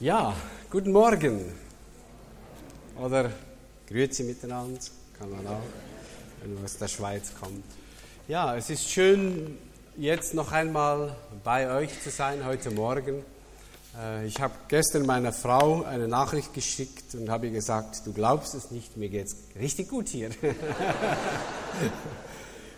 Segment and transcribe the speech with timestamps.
[0.00, 0.34] Ja,
[0.70, 1.52] guten Morgen.
[2.98, 3.30] Oder
[3.86, 4.80] Grüezi miteinander,
[5.18, 5.60] kann man auch,
[6.40, 7.66] wenn man aus der Schweiz kommt.
[8.26, 9.58] Ja, es ist schön,
[9.98, 13.22] jetzt noch einmal bei euch zu sein heute Morgen.
[13.94, 18.54] Äh, ich habe gestern meiner Frau eine Nachricht geschickt und habe ihr gesagt, du glaubst
[18.54, 20.30] es nicht, mir geht es richtig gut hier.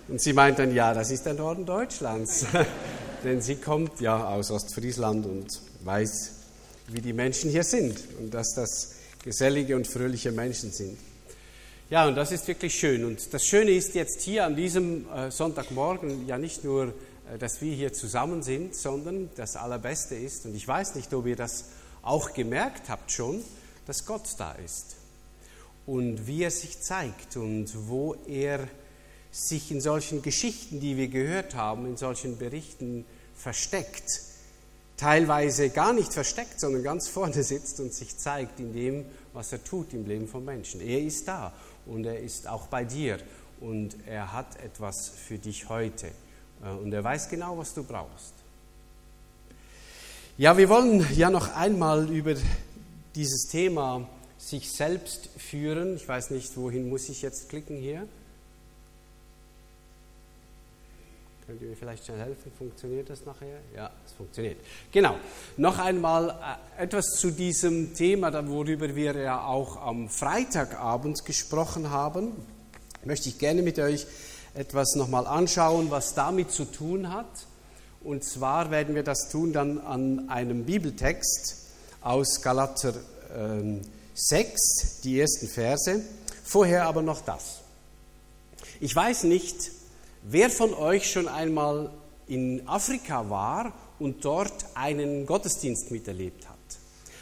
[0.09, 2.46] und sie meint dann, ja, das ist der Norden Deutschlands.
[3.23, 5.46] Denn sie kommt ja aus Ostfriesland und
[5.84, 6.41] weiß,
[6.93, 10.98] wie die Menschen hier sind und dass das gesellige und fröhliche Menschen sind.
[11.91, 13.05] Ja, und das ist wirklich schön.
[13.05, 16.95] Und das Schöne ist jetzt hier an diesem äh, Sonntagmorgen ja nicht nur,
[17.33, 21.27] äh, dass wir hier zusammen sind, sondern das Allerbeste ist, und ich weiß nicht, ob
[21.27, 21.66] ihr das
[22.02, 23.42] auch gemerkt habt schon,
[23.86, 24.97] dass Gott da ist
[25.86, 28.69] und wie er sich zeigt und wo er
[29.30, 34.22] sich in solchen Geschichten, die wir gehört haben, in solchen Berichten versteckt
[35.02, 39.65] teilweise gar nicht versteckt, sondern ganz vorne sitzt und sich zeigt in dem, was er
[39.65, 40.80] tut im Leben von Menschen.
[40.80, 41.53] Er ist da
[41.86, 43.19] und er ist auch bei dir
[43.61, 46.06] und er hat etwas für dich heute
[46.64, 48.33] äh, und er weiß genau, was du brauchst.
[50.39, 52.36] Ja, wir wollen ja noch einmal über
[53.17, 54.08] dieses Thema
[54.39, 55.97] sich selbst führen.
[55.97, 58.06] Ich weiß nicht, wohin muss ich jetzt klicken hier?
[61.53, 62.50] Könnt ihr mir vielleicht schnell helfen?
[62.56, 63.58] Funktioniert das nachher?
[63.77, 64.56] Ja, es funktioniert.
[64.91, 65.17] Genau.
[65.58, 66.31] Noch einmal
[66.78, 72.33] äh, etwas zu diesem Thema, worüber wir ja auch am Freitagabend gesprochen haben.
[73.05, 74.06] Möchte ich gerne mit euch
[74.55, 77.47] etwas nochmal anschauen, was damit zu tun hat.
[78.00, 81.67] Und zwar werden wir das tun dann an einem Bibeltext
[82.00, 82.95] aus Galater
[83.36, 83.78] äh,
[84.14, 86.00] 6, die ersten Verse.
[86.45, 87.61] Vorher aber noch das.
[88.80, 89.81] Ich weiß nicht,
[90.25, 91.91] Wer von euch schon einmal
[92.28, 96.59] in Afrika war und dort einen Gottesdienst miterlebt hat?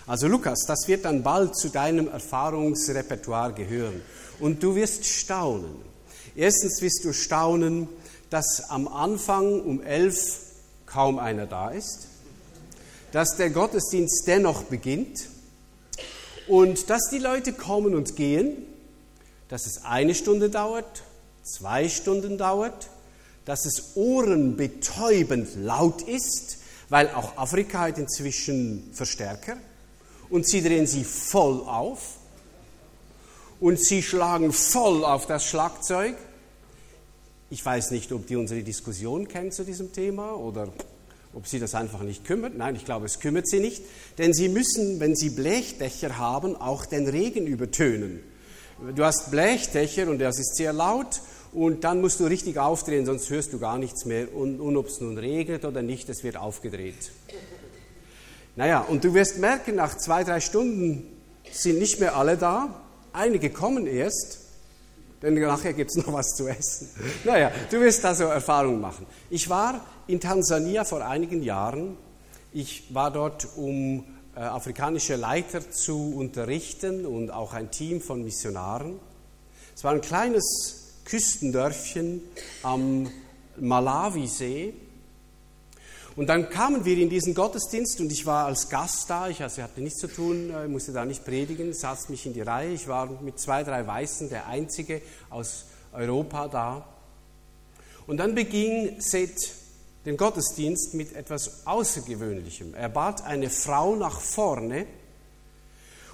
[0.06, 4.02] Also Lukas, das wird dann bald zu deinem Erfahrungsrepertoire gehören.
[4.38, 5.76] Und du wirst staunen.
[6.36, 7.88] Erstens wirst du staunen,
[8.28, 10.40] dass am Anfang um elf
[10.84, 12.08] kaum einer da ist,
[13.12, 15.28] dass der Gottesdienst dennoch beginnt
[16.48, 18.66] und dass die Leute kommen und gehen,
[19.48, 21.02] dass es eine Stunde dauert,
[21.42, 22.88] zwei Stunden dauert,
[23.50, 29.56] dass es ohrenbetäubend laut ist, weil auch Afrika hat inzwischen Verstärker
[30.28, 32.18] und sie drehen sie voll auf
[33.58, 36.14] und sie schlagen voll auf das Schlagzeug.
[37.50, 40.68] Ich weiß nicht, ob die unsere Diskussion kennen zu diesem Thema oder
[41.34, 42.56] ob sie das einfach nicht kümmert.
[42.56, 43.82] Nein, ich glaube, es kümmert sie nicht,
[44.18, 48.20] denn sie müssen, wenn sie Blechdächer haben, auch den Regen übertönen.
[48.94, 51.20] Du hast Blechdächer und das ist sehr laut
[51.52, 54.32] und dann musst du richtig aufdrehen, sonst hörst du gar nichts mehr.
[54.34, 57.10] Und, und ob es nun regnet oder nicht, es wird aufgedreht.
[58.56, 61.06] Naja, und du wirst merken, nach zwei, drei Stunden
[61.50, 62.82] sind nicht mehr alle da.
[63.12, 64.38] Einige kommen erst,
[65.22, 66.88] denn nachher gibt es noch was zu essen.
[67.24, 69.06] Naja, du wirst da so Erfahrungen machen.
[69.28, 71.96] Ich war in Tansania vor einigen Jahren.
[72.52, 74.04] Ich war dort, um
[74.36, 78.98] äh, afrikanische Leiter zu unterrichten und auch ein Team von Missionaren.
[79.74, 82.22] Es war ein kleines Küstendörfchen
[82.62, 83.10] am
[83.56, 84.74] Malawisee.
[86.16, 89.62] Und dann kamen wir in diesen Gottesdienst und ich war als Gast da, ich also
[89.62, 92.72] hatte nichts zu tun, äh, musste da nicht predigen, saß mich in die Reihe.
[92.72, 96.88] Ich war mit zwei, drei Weißen der Einzige aus Europa da.
[98.06, 99.54] Und dann beging Seth
[100.04, 102.74] den Gottesdienst mit etwas Außergewöhnlichem.
[102.74, 104.86] Er bat eine Frau nach vorne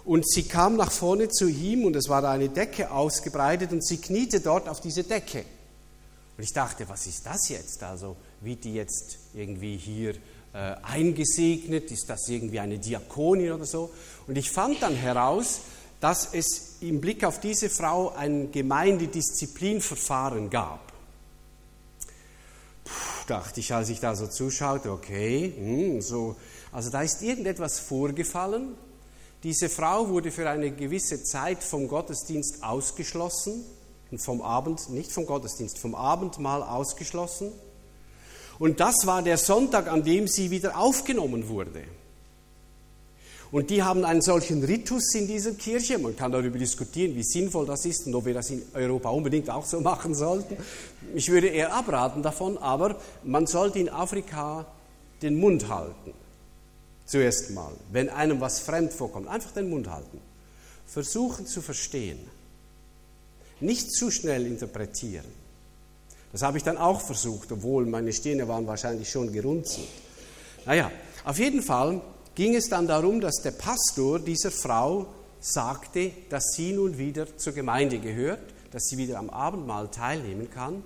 [0.07, 3.85] und sie kam nach vorne zu ihm und es war da eine Decke ausgebreitet und
[3.85, 5.45] sie kniete dort auf diese Decke.
[6.39, 7.83] Und ich dachte, was ist das jetzt?
[7.83, 10.15] Also wird die jetzt irgendwie hier
[10.53, 11.91] äh, eingesegnet?
[11.91, 13.91] Ist das irgendwie eine Diakonin oder so?
[14.27, 15.61] Und ich fand dann heraus,
[16.01, 20.87] dass es im Blick auf diese Frau ein Gemeindedisziplinverfahren gab
[23.27, 26.37] dachte ich, als ich da so zuschaute, okay, hm, so,
[26.71, 28.77] also da ist irgendetwas vorgefallen.
[29.43, 33.65] Diese Frau wurde für eine gewisse Zeit vom Gottesdienst ausgeschlossen
[34.19, 37.53] vom Abend, nicht vom Gottesdienst, vom Abendmahl ausgeschlossen.
[38.59, 41.85] Und das war der Sonntag, an dem sie wieder aufgenommen wurde.
[43.53, 45.99] Und die haben einen solchen Ritus in dieser Kirche.
[45.99, 49.51] Man kann darüber diskutieren, wie sinnvoll das ist und ob wir das in Europa unbedingt
[49.51, 50.57] auch so machen sollten.
[51.15, 54.67] Ich würde eher abraten davon, aber man sollte in Afrika
[55.23, 56.13] den Mund halten.
[57.07, 60.21] Zuerst mal, wenn einem was fremd vorkommt, einfach den Mund halten.
[60.87, 62.19] Versuchen zu verstehen.
[63.61, 65.25] Nicht zu schnell interpretieren.
[66.33, 69.89] Das habe ich dann auch versucht, obwohl meine Stirne waren wahrscheinlich schon gerunzelt.
[70.67, 70.91] Naja,
[71.25, 72.01] auf jeden Fall
[72.35, 75.07] ging es dann darum, dass der Pastor dieser Frau
[75.41, 78.41] sagte, dass sie nun wieder zur Gemeinde gehört,
[78.73, 80.83] dass sie wieder am Abendmahl teilnehmen kann.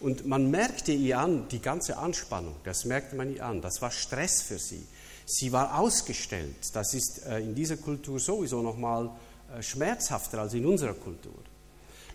[0.00, 3.90] Und man merkte ihr an, die ganze Anspannung, das merkte man ihr an, das war
[3.90, 4.84] Stress für sie.
[5.24, 6.56] Sie war ausgestellt.
[6.74, 9.10] Das ist äh, in dieser Kultur sowieso nochmal
[9.56, 11.34] äh, schmerzhafter als in unserer Kultur.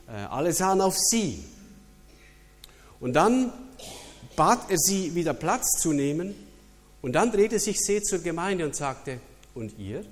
[0.07, 1.43] Äh, alle sahen auf sie.
[2.99, 3.51] Und dann
[4.35, 6.35] bat er sie, wieder Platz zu nehmen.
[7.01, 9.19] Und dann drehte sich sie zur Gemeinde und sagte,
[9.53, 10.05] und ihr?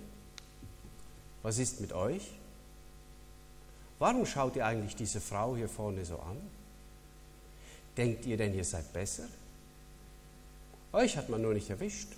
[1.44, 2.32] Was ist mit euch?
[4.00, 6.38] Warum schaut ihr eigentlich diese Frau hier vorne so an?
[7.96, 9.24] Denkt ihr denn, ihr seid besser?
[10.92, 12.10] Euch hat man nur nicht erwischt.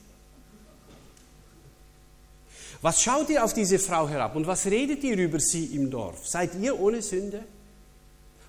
[2.82, 6.28] Was schaut ihr auf diese Frau herab und was redet ihr über sie im Dorf?
[6.28, 7.44] Seid ihr ohne Sünde?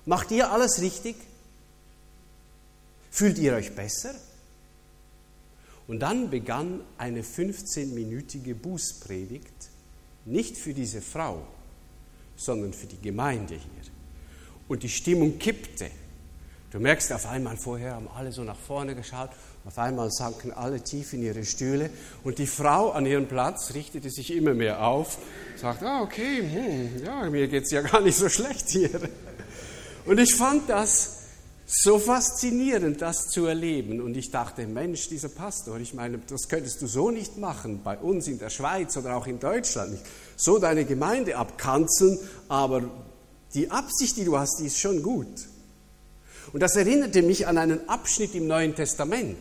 [0.05, 1.15] Macht ihr alles richtig?
[3.11, 4.13] Fühlt ihr euch besser?
[5.87, 9.69] Und dann begann eine 15-minütige Bußpredigt,
[10.25, 11.41] nicht für diese Frau,
[12.35, 13.91] sondern für die Gemeinde hier.
[14.67, 15.89] Und die Stimmung kippte.
[16.71, 19.31] Du merkst auf einmal, vorher haben alle so nach vorne geschaut,
[19.65, 21.89] auf einmal sanken alle tief in ihre Stühle
[22.23, 25.17] und die Frau an ihrem Platz richtete sich immer mehr auf,
[25.57, 28.89] sagt, ah, okay, hm, ja, mir geht es ja gar nicht so schlecht hier.
[30.05, 31.19] Und ich fand das
[31.67, 34.01] so faszinierend, das zu erleben.
[34.01, 37.95] Und ich dachte, Mensch, dieser Pastor, ich meine, das könntest du so nicht machen, bei
[37.97, 40.03] uns in der Schweiz oder auch in Deutschland nicht.
[40.35, 42.17] So deine Gemeinde abkanzeln,
[42.47, 42.89] aber
[43.53, 45.27] die Absicht, die du hast, die ist schon gut.
[46.51, 49.37] Und das erinnerte mich an einen Abschnitt im Neuen Testament,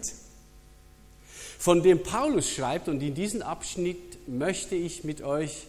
[1.59, 5.67] von dem Paulus schreibt, und in diesen Abschnitt möchte ich mit euch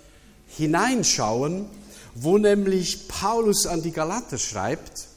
[0.48, 1.66] hineinschauen,
[2.16, 5.08] wo nämlich Paulus an die Galater schreibt,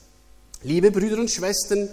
[0.62, 1.88] liebe Brüder und Schwestern,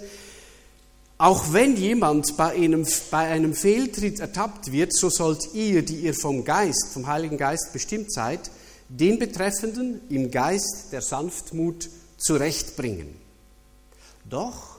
[1.18, 6.14] auch wenn jemand bei einem, bei einem Fehltritt ertappt wird, so sollt ihr, die ihr
[6.14, 8.50] vom Geist, vom Heiligen Geist bestimmt seid,
[8.88, 13.19] den Betreffenden im Geist der Sanftmut zurechtbringen.
[14.30, 14.78] Doch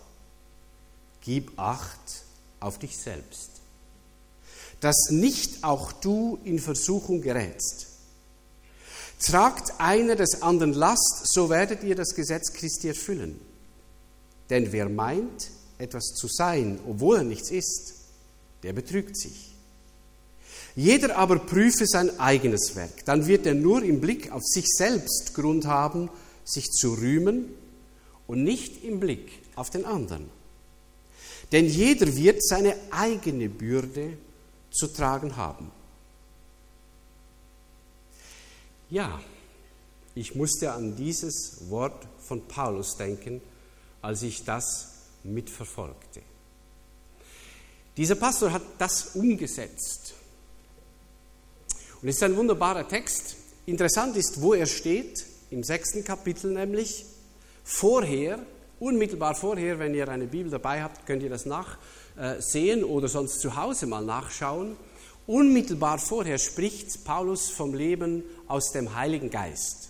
[1.21, 2.23] gib Acht
[2.59, 3.51] auf dich selbst,
[4.79, 7.87] dass nicht auch du in Versuchung gerätst.
[9.19, 13.39] Tragt einer des anderen Last, so werdet ihr das Gesetz Christi erfüllen.
[14.49, 17.93] Denn wer meint, etwas zu sein, obwohl er nichts ist,
[18.63, 19.51] der betrügt sich.
[20.75, 25.33] Jeder aber prüfe sein eigenes Werk, dann wird er nur im Blick auf sich selbst
[25.33, 26.09] Grund haben,
[26.45, 27.49] sich zu rühmen
[28.27, 30.29] und nicht im Blick auf den anderen.
[31.51, 34.17] Denn jeder wird seine eigene Bürde
[34.71, 35.71] zu tragen haben.
[38.89, 39.21] Ja,
[40.15, 43.39] ich musste an dieses Wort von Paulus denken,
[44.01, 44.93] als ich das
[45.23, 46.21] mitverfolgte.
[47.95, 50.15] Dieser Pastor hat das umgesetzt.
[52.01, 53.35] Und es ist ein wunderbarer Text.
[53.67, 57.05] Interessant ist, wo er steht, im sechsten Kapitel nämlich.
[57.63, 58.43] Vorher,
[58.81, 63.55] unmittelbar vorher, wenn ihr eine Bibel dabei habt, könnt ihr das nachsehen oder sonst zu
[63.55, 64.75] Hause mal nachschauen.
[65.27, 69.89] Unmittelbar vorher spricht Paulus vom Leben aus dem Heiligen Geist.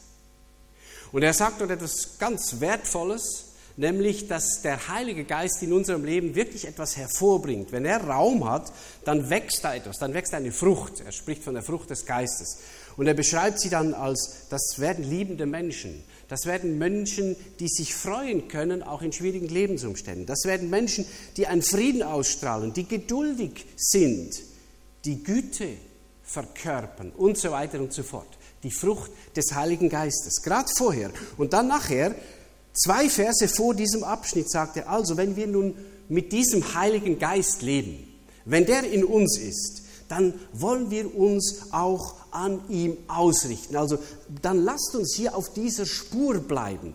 [1.13, 6.35] Und er sagt dort etwas ganz Wertvolles, nämlich dass der Heilige Geist in unserem Leben
[6.35, 7.71] wirklich etwas hervorbringt.
[7.71, 8.71] Wenn er Raum hat,
[9.05, 11.01] dann wächst da etwas, dann wächst eine Frucht.
[11.05, 12.59] Er spricht von der Frucht des Geistes.
[12.97, 16.03] Und er beschreibt sie dann als, das werden liebende Menschen.
[16.27, 20.25] Das werden Menschen, die sich freuen können, auch in schwierigen Lebensumständen.
[20.25, 21.05] Das werden Menschen,
[21.37, 24.41] die einen Frieden ausstrahlen, die geduldig sind,
[25.03, 25.69] die Güte
[26.23, 28.27] verkörpern und so weiter und so fort.
[28.63, 30.41] Die Frucht des Heiligen Geistes.
[30.41, 32.15] Gerade vorher und dann nachher
[32.73, 35.75] Zwei Verse vor diesem Abschnitt sagt er also, wenn wir nun
[36.09, 38.07] mit diesem Heiligen Geist leben,
[38.45, 43.75] wenn der in uns ist, dann wollen wir uns auch an ihm ausrichten.
[43.75, 43.97] Also
[44.41, 46.93] dann lasst uns hier auf dieser Spur bleiben,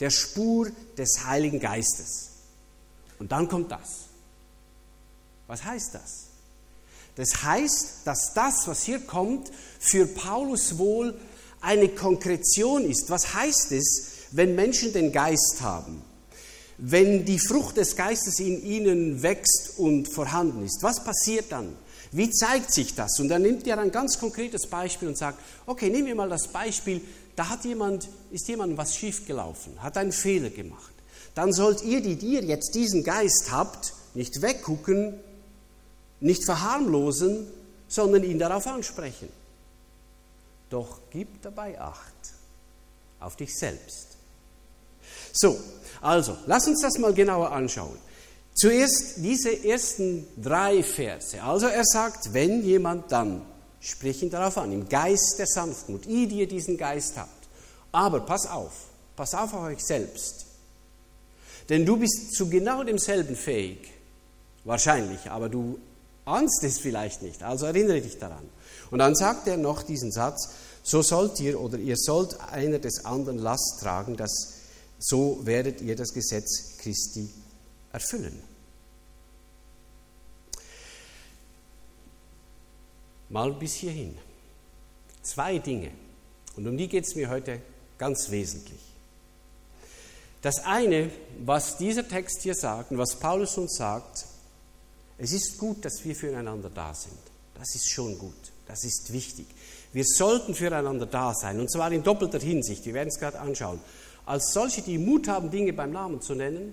[0.00, 2.28] der Spur des Heiligen Geistes.
[3.18, 4.06] Und dann kommt das.
[5.46, 6.26] Was heißt das?
[7.14, 11.14] Das heißt, dass das, was hier kommt, für Paulus wohl
[11.60, 13.10] eine Konkretion ist.
[13.10, 16.02] Was heißt es, wenn Menschen den Geist haben,
[16.78, 21.76] wenn die Frucht des Geistes in ihnen wächst und vorhanden ist, was passiert dann?
[22.10, 23.20] Wie zeigt sich das?
[23.20, 26.48] Und dann nimmt er ein ganz konkretes Beispiel und sagt, okay, nehmen wir mal das
[26.48, 27.00] Beispiel,
[27.36, 30.92] da hat jemand, ist jemandem was schiefgelaufen, hat einen Fehler gemacht.
[31.34, 35.14] Dann sollt ihr, die ihr jetzt diesen Geist habt, nicht weggucken,
[36.20, 37.46] nicht verharmlosen,
[37.88, 39.28] sondern ihn darauf ansprechen.
[40.68, 42.12] Doch gib dabei Acht
[43.20, 44.11] auf dich selbst.
[45.32, 45.58] So,
[46.00, 47.96] also, lass uns das mal genauer anschauen.
[48.54, 51.42] Zuerst diese ersten drei Verse.
[51.42, 53.42] Also er sagt, wenn jemand dann
[53.84, 57.48] Sprich ihn darauf an, im Geist der Sanftmut, ihr, die ihr diesen Geist habt.
[57.90, 58.72] Aber pass auf,
[59.16, 60.46] pass auf auf euch selbst.
[61.68, 63.92] Denn du bist zu genau demselben fähig,
[64.62, 65.80] wahrscheinlich, aber du
[66.24, 68.48] ahnst es vielleicht nicht, also erinnere dich daran.
[68.92, 70.50] Und dann sagt er noch diesen Satz,
[70.84, 74.51] so sollt ihr oder ihr sollt einer des anderen Last tragen, dass
[75.02, 77.28] so werdet ihr das Gesetz Christi
[77.92, 78.40] erfüllen.
[83.28, 84.16] Mal bis hierhin.
[85.22, 85.90] Zwei Dinge.
[86.56, 87.60] Und um die geht es mir heute
[87.98, 88.80] ganz wesentlich.
[90.40, 91.10] Das eine,
[91.44, 94.26] was dieser Text hier sagt und was Paulus uns sagt,
[95.18, 97.18] es ist gut, dass wir füreinander da sind.
[97.54, 98.34] Das ist schon gut.
[98.66, 99.46] Das ist wichtig.
[99.92, 102.84] Wir sollten füreinander da sein, und zwar in doppelter Hinsicht.
[102.86, 103.80] Wir werden es gerade anschauen.
[104.24, 106.72] Als solche, die Mut haben, Dinge beim Namen zu nennen,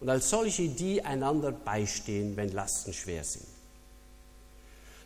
[0.00, 3.46] und als solche, die einander beistehen, wenn Lasten schwer sind.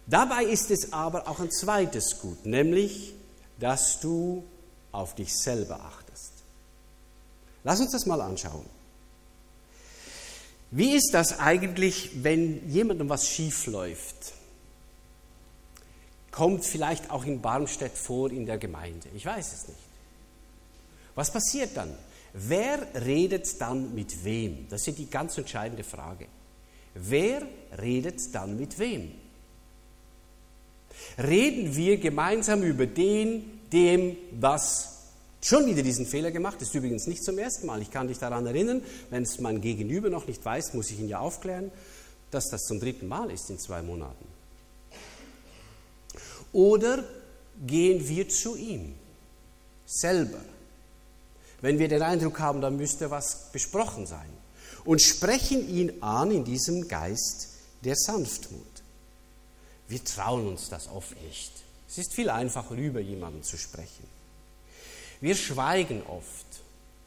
[0.06, 3.14] Dabei ist es aber auch ein zweites Gut, nämlich,
[3.58, 4.44] dass du
[4.90, 6.32] auf dich selber achtest.
[7.64, 8.66] Lass uns das mal anschauen.
[10.70, 14.32] Wie ist das eigentlich, wenn jemandem was schief läuft?
[16.30, 19.08] Kommt vielleicht auch in Barmstedt vor in der Gemeinde.
[19.14, 19.81] Ich weiß es nicht.
[21.14, 21.94] Was passiert dann?
[22.32, 24.66] Wer redet dann mit wem?
[24.68, 26.26] Das ist die ganz entscheidende Frage.
[26.94, 27.42] Wer
[27.78, 29.12] redet dann mit wem?
[31.18, 34.92] Reden wir gemeinsam über den, dem was
[35.42, 37.82] schon wieder diesen Fehler gemacht, ist übrigens nicht zum ersten Mal.
[37.82, 41.08] Ich kann dich daran erinnern, wenn es mein Gegenüber noch nicht weiß, muss ich ihn
[41.08, 41.70] ja aufklären,
[42.30, 44.24] dass das zum dritten Mal ist in zwei Monaten.
[46.52, 47.04] Oder
[47.66, 48.94] gehen wir zu ihm
[49.86, 50.40] selber
[51.62, 54.28] wenn wir den Eindruck haben, da müsste was besprochen sein.
[54.84, 57.48] Und sprechen ihn an in diesem Geist
[57.84, 58.66] der Sanftmut.
[59.88, 61.52] Wir trauen uns das oft nicht.
[61.88, 64.06] Es ist viel einfacher, über jemanden zu sprechen.
[65.20, 66.46] Wir schweigen oft.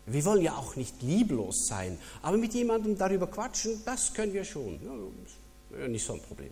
[0.06, 4.46] Wir wollen ja auch nicht lieblos sein, aber mit jemandem darüber quatschen, das können wir
[4.46, 4.80] schon.
[5.78, 6.52] Ja, nicht so ein Problem.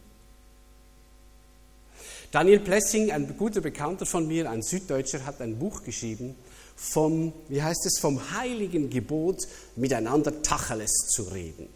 [2.32, 6.36] Daniel Plessing, ein guter Bekannter von mir, ein Süddeutscher, hat ein Buch geschrieben,
[6.76, 11.68] vom, wie heißt es, vom heiligen Gebot, miteinander Tacheles zu reden.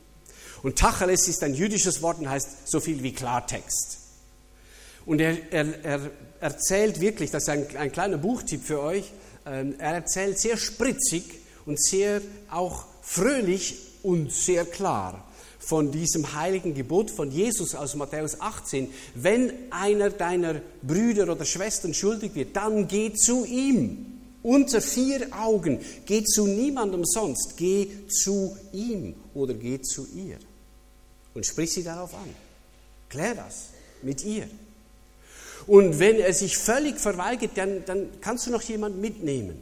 [0.64, 4.00] Und Tacheles ist ein jüdisches Wort und heißt so viel wie Klartext.
[5.06, 6.12] Und er, er, er
[6.42, 9.12] erzählt wirklich, das ist ein, ein kleiner Buchtipp für euch,
[9.46, 11.24] ähm, er erzählt sehr spritzig
[11.66, 15.24] und sehr auch fröhlich und sehr klar
[15.60, 18.90] von diesem heiligen Gebot von Jesus aus Matthäus 18.
[19.16, 25.80] Wenn einer deiner Brüder oder Schwestern schuldig wird, dann geh zu ihm unter vier Augen.
[26.06, 30.38] Geh zu niemandem sonst, geh zu ihm oder geh zu ihr.
[31.34, 32.30] Und sprich sie darauf an.
[33.10, 33.70] Klär das
[34.02, 34.48] mit ihr.
[35.66, 39.60] Und wenn er sich völlig verweigert, dann, dann kannst du noch jemanden mitnehmen.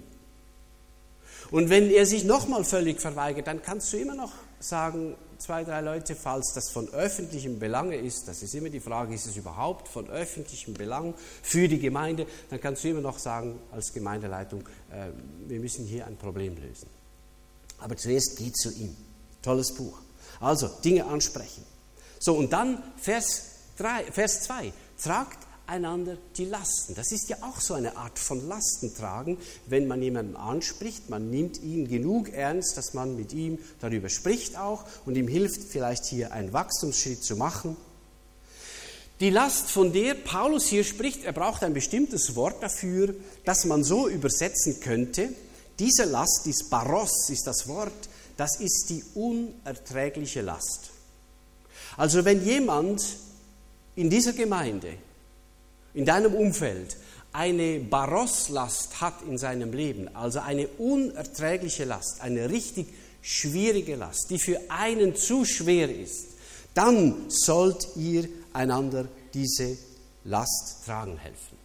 [1.52, 5.82] Und wenn er sich nochmal völlig verweigert, dann kannst du immer noch sagen, zwei, drei
[5.82, 9.88] Leute, falls das von öffentlichem Belange ist, das ist immer die Frage, ist es überhaupt
[9.88, 14.62] von öffentlichem Belang für die Gemeinde, dann kannst du immer noch sagen als Gemeindeleitung,
[14.92, 15.08] äh,
[15.48, 16.90] wir müssen hier ein Problem lösen.
[17.80, 18.96] Aber zuerst geht zu ihm.
[19.42, 20.00] Tolles Buch.
[20.40, 21.64] Also, Dinge ansprechen.
[22.20, 23.44] So, und dann Vers
[23.78, 24.74] 3, Vers 2.
[25.02, 26.96] Tragt einander die Lasten.
[26.96, 31.62] Das ist ja auch so eine Art von Lastentragen, wenn man jemanden anspricht, man nimmt
[31.62, 36.32] ihn genug ernst, dass man mit ihm darüber spricht auch und ihm hilft vielleicht hier
[36.32, 37.78] einen Wachstumsschritt zu machen.
[39.22, 43.84] Die Last, von der Paulus hier spricht, er braucht ein bestimmtes Wort dafür, das man
[43.84, 45.30] so übersetzen könnte.
[45.80, 50.92] Diese Last, dies Baros ist das Wort, das ist die unerträgliche Last.
[51.96, 53.02] Also wenn jemand
[53.96, 54.98] in dieser Gemeinde
[55.96, 56.98] in deinem Umfeld
[57.32, 62.88] eine Baroslast hat in seinem Leben, also eine unerträgliche Last, eine richtig
[63.22, 66.28] schwierige Last, die für einen zu schwer ist,
[66.74, 69.78] dann sollt ihr einander diese
[70.26, 71.58] Last tragen helfen.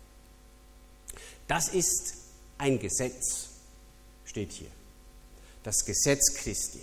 [1.47, 2.15] Das ist
[2.59, 3.49] ein Gesetz,
[4.25, 4.71] steht hier.
[5.63, 6.81] Das Gesetz Christi.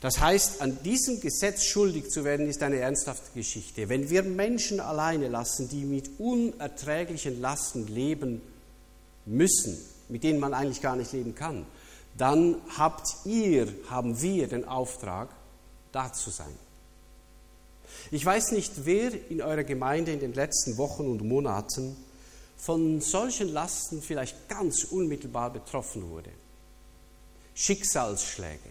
[0.00, 3.88] Das heißt, an diesem Gesetz schuldig zu werden, ist eine ernsthafte Geschichte.
[3.88, 8.42] Wenn wir Menschen alleine lassen, die mit unerträglichen Lasten leben
[9.24, 11.66] müssen, mit denen man eigentlich gar nicht leben kann,
[12.16, 15.30] dann habt ihr, haben wir den Auftrag,
[15.92, 16.54] da zu sein.
[18.10, 21.96] Ich weiß nicht, wer in eurer Gemeinde in den letzten Wochen und Monaten
[22.56, 26.30] von solchen Lasten vielleicht ganz unmittelbar betroffen wurde.
[27.54, 28.70] Schicksalsschläge,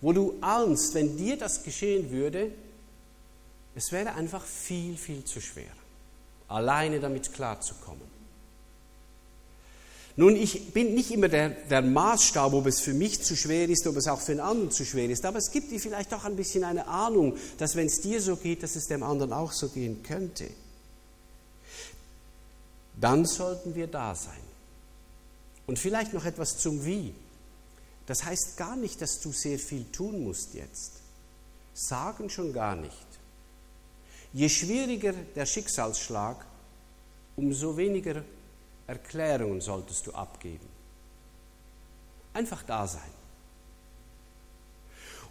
[0.00, 2.52] wo du ahnst, wenn dir das geschehen würde,
[3.74, 5.72] es wäre einfach viel, viel zu schwer.
[6.48, 8.08] alleine damit klarzukommen.
[10.16, 13.86] Nun, ich bin nicht immer der, der Maßstab, ob es für mich zu schwer ist,
[13.86, 16.24] ob es auch für einen anderen zu schwer ist, aber es gibt dir vielleicht doch
[16.24, 19.52] ein bisschen eine Ahnung, dass wenn es dir so geht, dass es dem anderen auch
[19.52, 20.48] so gehen könnte.
[23.00, 24.40] Dann sollten wir da sein.
[25.68, 27.14] Und vielleicht noch etwas zum Wie.
[28.08, 30.92] Das heißt gar nicht, dass du sehr viel tun musst jetzt.
[31.74, 33.06] Sagen schon gar nicht.
[34.32, 36.44] Je schwieriger der Schicksalsschlag,
[37.36, 38.24] umso weniger
[38.86, 40.66] Erklärungen solltest du abgeben.
[42.32, 43.02] Einfach da sein.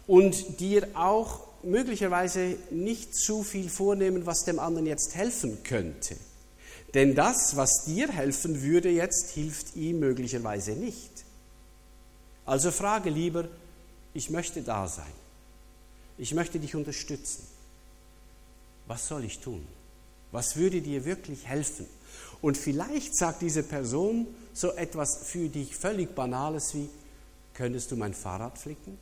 [0.06, 6.16] Und dir auch möglicherweise nicht zu viel vornehmen, was dem anderen jetzt helfen könnte.
[6.94, 11.27] Denn das, was dir helfen würde jetzt, hilft ihm möglicherweise nicht.
[12.48, 13.46] Also frage lieber,
[14.14, 15.12] ich möchte da sein.
[16.16, 17.46] Ich möchte dich unterstützen.
[18.86, 19.68] Was soll ich tun?
[20.32, 21.86] Was würde dir wirklich helfen?
[22.40, 26.88] Und vielleicht sagt diese Person so etwas für dich völlig Banales wie,
[27.52, 28.96] könntest du mein Fahrrad flicken?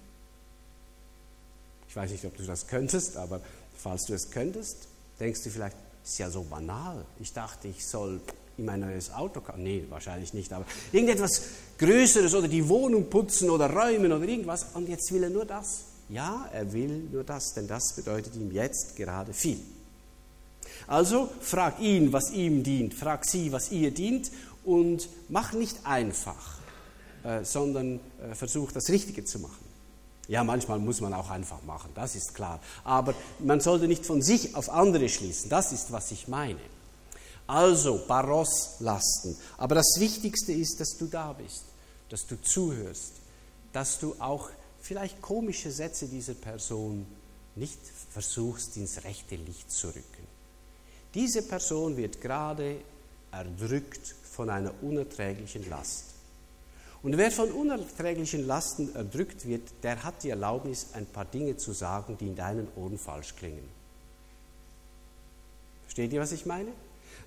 [1.89, 3.41] Ich weiß nicht, ob du das könntest, aber
[3.79, 4.89] falls du es könntest,
[5.21, 7.05] denkst du vielleicht, ist ja so banal.
[7.21, 8.21] Ich dachte, ich soll
[8.59, 9.63] ihm ein neues Auto kaufen.
[9.63, 11.43] Nee, wahrscheinlich nicht, aber irgendetwas
[11.79, 14.67] Größeres oder die Wohnung putzen oder räumen oder irgendwas.
[14.75, 15.85] Und jetzt will er nur das.
[16.09, 19.61] Ja, er will nur das, denn das bedeutet ihm jetzt gerade viel.
[20.87, 24.31] Also frag ihn, was ihm dient, frag sie, was ihr dient
[24.65, 26.59] und mach nicht einfach,
[27.25, 29.65] äh, sondern äh, versuch das Richtige zu machen.
[30.29, 32.61] Ja, manchmal muss man auch einfach machen, das ist klar.
[32.85, 36.59] Aber man sollte nicht von sich auf andere schließen, das ist, was ich meine.
[37.47, 39.37] Also, Baros lasten.
[39.57, 41.65] Aber das Wichtigste ist, dass du da bist,
[42.09, 43.13] dass du zuhörst,
[43.73, 44.51] dass du auch
[44.81, 47.07] vielleicht komische Sätze dieser Person
[47.55, 47.79] nicht
[48.11, 50.27] versuchst, ins rechte Licht zu rücken.
[51.15, 52.77] Diese Person wird gerade
[53.33, 56.05] erdrückt von einer unerträglichen Last.
[57.03, 61.73] Und wer von unerträglichen Lasten erdrückt wird, der hat die Erlaubnis, ein paar Dinge zu
[61.73, 63.69] sagen, die in deinen Ohren falsch klingen.
[65.85, 66.73] Versteht ihr, was ich meine?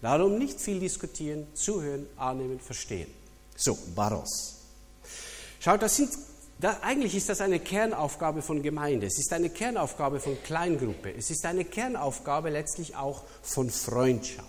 [0.01, 3.11] Darum nicht viel diskutieren, zuhören, annehmen, verstehen.
[3.55, 4.55] So, Baros.
[5.59, 6.09] Schaut, das sind,
[6.59, 9.07] da, eigentlich ist das eine Kernaufgabe von Gemeinde.
[9.07, 11.13] Es ist eine Kernaufgabe von Kleingruppe.
[11.13, 14.47] Es ist eine Kernaufgabe letztlich auch von Freundschaft.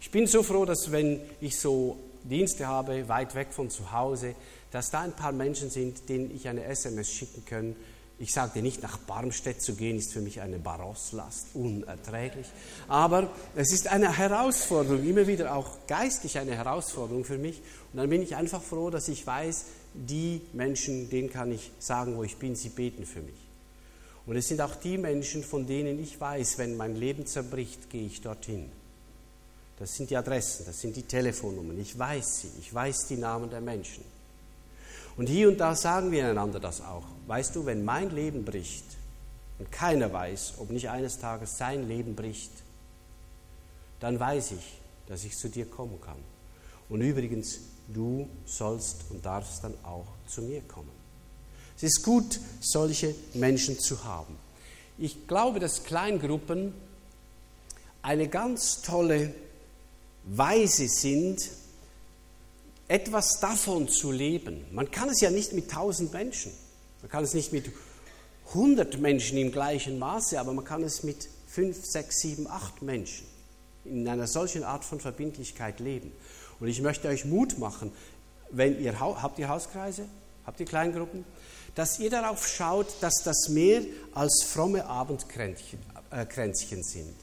[0.00, 4.34] Ich bin so froh, dass wenn ich so Dienste habe, weit weg von zu Hause,
[4.70, 7.76] dass da ein paar Menschen sind, denen ich eine SMS schicken kann.
[8.20, 12.48] Ich sagte nicht, nach Barmstedt zu gehen, ist für mich eine Baroslast, unerträglich.
[12.88, 17.62] Aber es ist eine Herausforderung, immer wieder auch geistlich eine Herausforderung für mich.
[17.92, 22.16] Und dann bin ich einfach froh, dass ich weiß, die Menschen, denen kann ich sagen,
[22.16, 23.38] wo ich bin, sie beten für mich.
[24.26, 28.06] Und es sind auch die Menschen, von denen ich weiß, wenn mein Leben zerbricht, gehe
[28.06, 28.68] ich dorthin.
[29.78, 31.78] Das sind die Adressen, das sind die Telefonnummern.
[31.78, 34.04] Ich weiß sie, ich weiß die Namen der Menschen.
[35.18, 37.04] Und hier und da sagen wir einander das auch.
[37.26, 38.84] Weißt du, wenn mein Leben bricht
[39.58, 42.52] und keiner weiß, ob nicht eines Tages sein Leben bricht,
[44.00, 44.78] dann weiß ich,
[45.08, 46.16] dass ich zu dir kommen kann.
[46.88, 50.90] Und übrigens, du sollst und darfst dann auch zu mir kommen.
[51.76, 54.36] Es ist gut, solche Menschen zu haben.
[54.98, 56.72] Ich glaube, dass Kleingruppen
[58.02, 59.34] eine ganz tolle
[60.24, 61.40] Weise sind,
[62.88, 64.64] etwas davon zu leben.
[64.72, 66.52] Man kann es ja nicht mit tausend Menschen,
[67.02, 67.70] man kann es nicht mit
[68.54, 73.26] hundert Menschen im gleichen Maße, aber man kann es mit fünf, sechs, sieben, acht Menschen
[73.84, 76.12] in einer solchen Art von Verbindlichkeit leben.
[76.60, 77.92] Und ich möchte euch Mut machen,
[78.50, 80.06] wenn ihr habt ihr Hauskreise,
[80.46, 81.24] habt ihr Kleingruppen,
[81.74, 83.82] dass ihr darauf schaut, dass das mehr
[84.14, 85.78] als fromme Abendkränzchen
[86.10, 87.14] äh, sind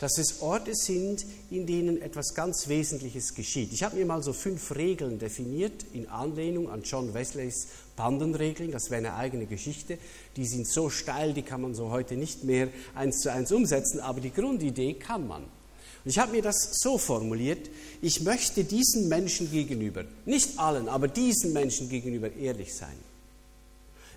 [0.00, 3.72] dass es Orte sind, in denen etwas ganz Wesentliches geschieht.
[3.72, 8.70] Ich habe mir mal so fünf Regeln definiert in Anlehnung an John Wesleys Bandenregeln.
[8.70, 9.98] Das wäre eine eigene Geschichte.
[10.36, 14.00] Die sind so steil, die kann man so heute nicht mehr eins zu eins umsetzen,
[14.00, 15.42] aber die Grundidee kann man.
[15.42, 17.70] Und ich habe mir das so formuliert,
[18.02, 22.96] ich möchte diesen Menschen gegenüber, nicht allen, aber diesen Menschen gegenüber ehrlich sein.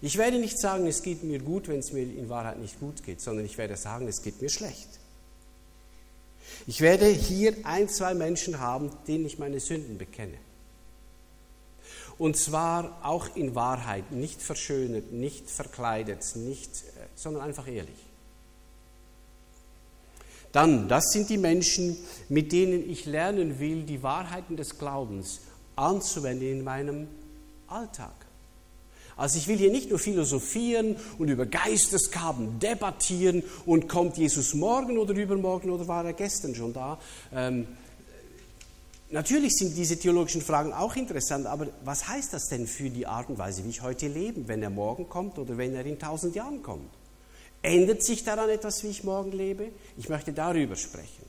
[0.01, 3.03] Ich werde nicht sagen, es geht mir gut, wenn es mir in Wahrheit nicht gut
[3.03, 4.96] geht, sondern ich werde sagen, es geht mir schlecht.
[6.67, 10.37] Ich werde hier ein, zwei Menschen haben, denen ich meine Sünden bekenne.
[12.17, 17.95] Und zwar auch in Wahrheit, nicht verschönert, nicht verkleidet, nicht, äh, sondern einfach ehrlich.
[20.51, 25.41] Dann, das sind die Menschen, mit denen ich lernen will, die Wahrheiten des Glaubens
[25.75, 27.07] anzuwenden in meinem
[27.67, 28.26] Alltag.
[29.17, 34.99] Also ich will hier nicht nur philosophieren und über Geistesgaben debattieren und kommt Jesus morgen
[34.99, 36.99] oder übermorgen oder war er gestern schon da.
[37.33, 37.67] Ähm,
[39.09, 43.27] natürlich sind diese theologischen Fragen auch interessant, aber was heißt das denn für die Art
[43.29, 46.35] und Weise, wie ich heute lebe, wenn er morgen kommt oder wenn er in tausend
[46.35, 46.89] Jahren kommt?
[47.63, 49.69] Ändert sich daran etwas, wie ich morgen lebe?
[49.97, 51.25] Ich möchte darüber sprechen.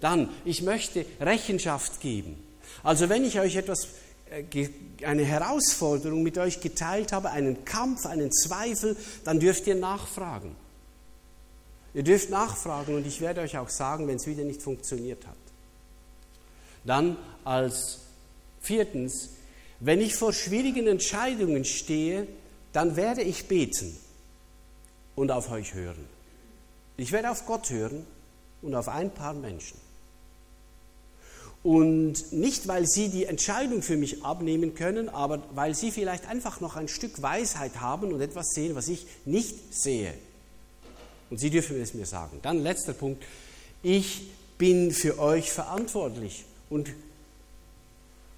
[0.00, 2.36] Dann, ich möchte Rechenschaft geben.
[2.82, 3.88] Also wenn ich euch etwas
[5.02, 10.56] eine Herausforderung mit euch geteilt habe, einen Kampf, einen Zweifel, dann dürft ihr nachfragen.
[11.94, 15.36] Ihr dürft nachfragen und ich werde euch auch sagen, wenn es wieder nicht funktioniert hat.
[16.84, 18.00] Dann als
[18.60, 19.30] viertens,
[19.80, 22.26] wenn ich vor schwierigen Entscheidungen stehe,
[22.72, 23.96] dann werde ich beten
[25.14, 26.04] und auf euch hören.
[26.96, 28.06] Ich werde auf Gott hören
[28.62, 29.85] und auf ein paar Menschen.
[31.66, 36.60] Und nicht, weil sie die Entscheidung für mich abnehmen können, aber weil sie vielleicht einfach
[36.60, 40.14] noch ein Stück Weisheit haben und etwas sehen, was ich nicht sehe.
[41.28, 42.38] Und sie dürfen es mir sagen.
[42.42, 43.24] Dann letzter Punkt.
[43.82, 46.44] Ich bin für euch verantwortlich.
[46.70, 46.92] Und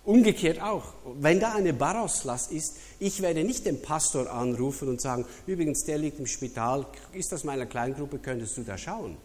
[0.07, 0.95] umgekehrt auch.
[1.21, 5.99] Wenn da eine Baroslas ist, ich werde nicht den Pastor anrufen und sagen, übrigens, der
[5.99, 9.19] liegt im Spital, ist das meiner Kleingruppe, könntest du da schauen?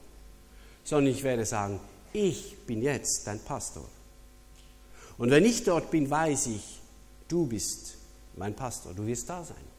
[0.83, 1.79] Sondern ich werde sagen,
[2.13, 3.87] ich bin jetzt dein Pastor.
[5.17, 6.81] Und wenn ich dort bin, weiß ich,
[7.27, 7.95] du bist
[8.35, 9.73] mein Pastor, du wirst da sein.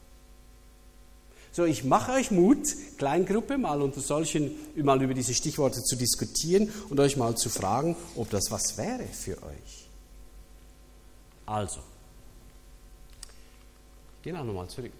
[1.52, 2.66] So, ich mache euch Mut,
[2.98, 7.96] Kleingruppe mal unter solchen, mal über diese Stichworte zu diskutieren und euch mal zu fragen,
[8.16, 9.88] ob das was wäre für euch.
[11.46, 11.78] Also,
[14.22, 14.92] gehen auch nochmal zurück.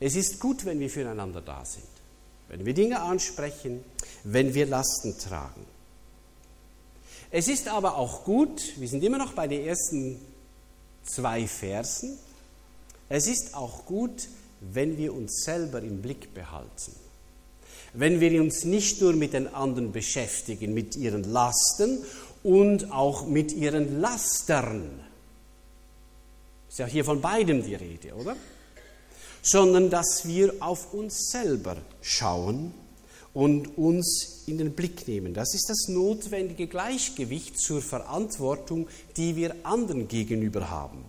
[0.00, 1.84] Es ist gut, wenn wir füreinander da sind,
[2.48, 3.84] wenn wir Dinge ansprechen,
[4.24, 5.64] wenn wir Lasten tragen.
[7.30, 10.20] Es ist aber auch gut, wir sind immer noch bei den ersten
[11.04, 12.18] zwei Versen,
[13.08, 14.28] es ist auch gut,
[14.60, 16.94] wenn wir uns selber im Blick behalten.
[17.92, 22.04] Wenn wir uns nicht nur mit den anderen beschäftigen, mit ihren Lasten
[22.42, 25.00] und auch mit ihren Lastern.
[26.68, 28.36] Ist ja hier von beidem die Rede, oder?
[29.48, 32.74] Sondern dass wir auf uns selber schauen
[33.32, 35.34] und uns in den Blick nehmen.
[35.34, 41.04] Das ist das notwendige Gleichgewicht zur Verantwortung, die wir anderen gegenüber haben.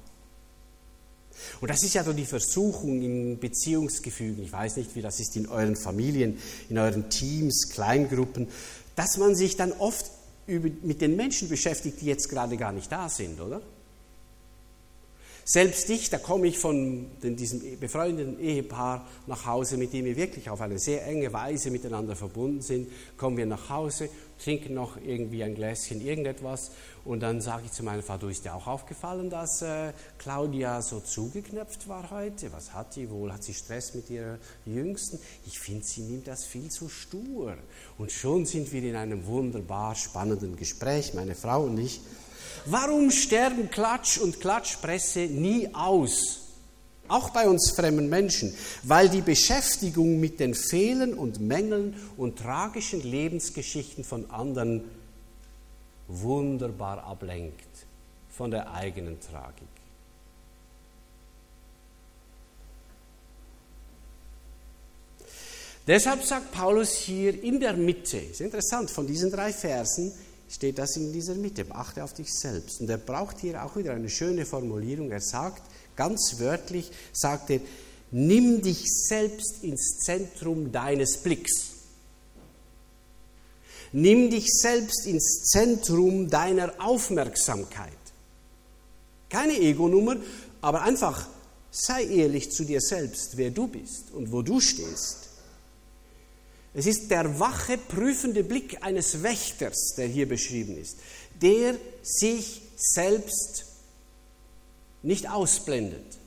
[1.62, 4.44] Und das ist ja so die Versuchung in Beziehungsgefügen.
[4.44, 6.38] Ich weiß nicht, wie das ist in euren Familien,
[6.70, 8.48] in euren Teams, Kleingruppen,
[8.96, 10.12] dass man sich dann oft
[10.48, 13.62] mit den Menschen beschäftigt, die jetzt gerade gar nicht da sind, oder?
[15.50, 20.50] Selbst ich, da komme ich von diesem befreundeten Ehepaar nach Hause, mit dem wir wirklich
[20.50, 24.10] auf eine sehr enge Weise miteinander verbunden sind, kommen wir nach Hause,
[24.44, 26.72] trinken noch irgendwie ein Gläschen irgendetwas
[27.06, 30.82] und dann sage ich zu meiner Frau, du ist dir auch aufgefallen, dass äh, Claudia
[30.82, 32.52] so zugeknöpft war heute?
[32.52, 33.32] Was hat sie wohl?
[33.32, 35.18] Hat sie Stress mit ihrer Jüngsten?
[35.46, 37.56] Ich finde, sie nimmt das viel zu stur.
[37.98, 42.02] Und schon sind wir in einem wunderbar spannenden Gespräch, meine Frau und ich.
[42.70, 46.42] Warum sterben Klatsch und Klatschpresse nie aus?
[47.08, 48.54] Auch bei uns fremden Menschen,
[48.84, 54.84] weil die Beschäftigung mit den Fehlern und Mängeln und tragischen Lebensgeschichten von anderen
[56.10, 57.86] wunderbar ablenkt
[58.30, 59.68] von der eigenen Tragik.
[65.88, 70.12] Deshalb sagt Paulus hier in der Mitte, ist interessant, von diesen drei Versen,
[70.50, 71.66] steht das in dieser Mitte.
[71.70, 72.82] Achte auf dich selbst.
[72.82, 75.12] Und er braucht hier auch wieder eine schöne Formulierung.
[75.12, 75.64] Er sagt,
[75.96, 77.60] ganz wörtlich, sagt er,
[78.12, 81.78] nimm dich selbst ins Zentrum deines Blicks.
[83.92, 87.94] Nimm dich selbst ins Zentrum deiner Aufmerksamkeit.
[89.30, 90.18] Keine Ego-Nummer,
[90.62, 91.28] aber einfach
[91.72, 95.27] sei ehrlich zu dir selbst, wer du bist und wo du stehst.
[96.74, 100.98] Es ist der wache, prüfende Blick eines Wächters, der hier beschrieben ist,
[101.42, 103.66] der sich selbst
[105.02, 106.18] nicht ausblendet.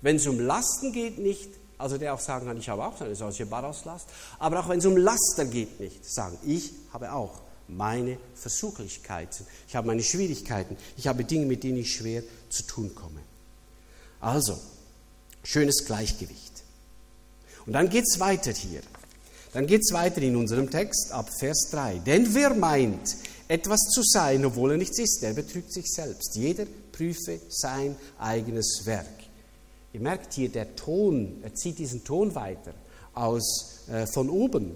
[0.00, 3.16] Wenn es um Lasten geht, nicht, also der auch sagen kann, ich habe auch eine
[3.16, 4.08] solche Barauslast,
[4.38, 9.76] aber auch wenn es um Laster geht, nicht sagen, ich habe auch meine Versuchlichkeiten, ich
[9.76, 13.20] habe meine Schwierigkeiten, ich habe Dinge, mit denen ich schwer zu tun komme.
[14.20, 14.58] Also,
[15.42, 16.57] schönes Gleichgewicht.
[17.68, 18.80] Und dann geht es weiter hier.
[19.52, 21.98] Dann geht es weiter in unserem Text ab Vers 3.
[21.98, 23.14] Denn wer meint,
[23.46, 26.34] etwas zu sein, obwohl er nichts ist, der betrügt sich selbst.
[26.34, 29.04] Jeder prüfe sein eigenes Werk.
[29.92, 32.72] Ihr merkt hier, der Ton, er zieht diesen Ton weiter
[33.12, 34.74] aus, äh, von oben,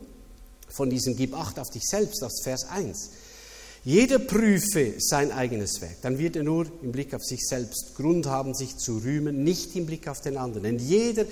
[0.69, 3.11] von diesem Gib Acht auf dich selbst, aus Vers 1.
[3.85, 8.27] Jeder prüfe sein eigenes Werk, dann wird er nur im Blick auf sich selbst Grund
[8.27, 10.65] haben, sich zu rühmen, nicht im Blick auf den anderen.
[10.65, 11.25] Denn jeder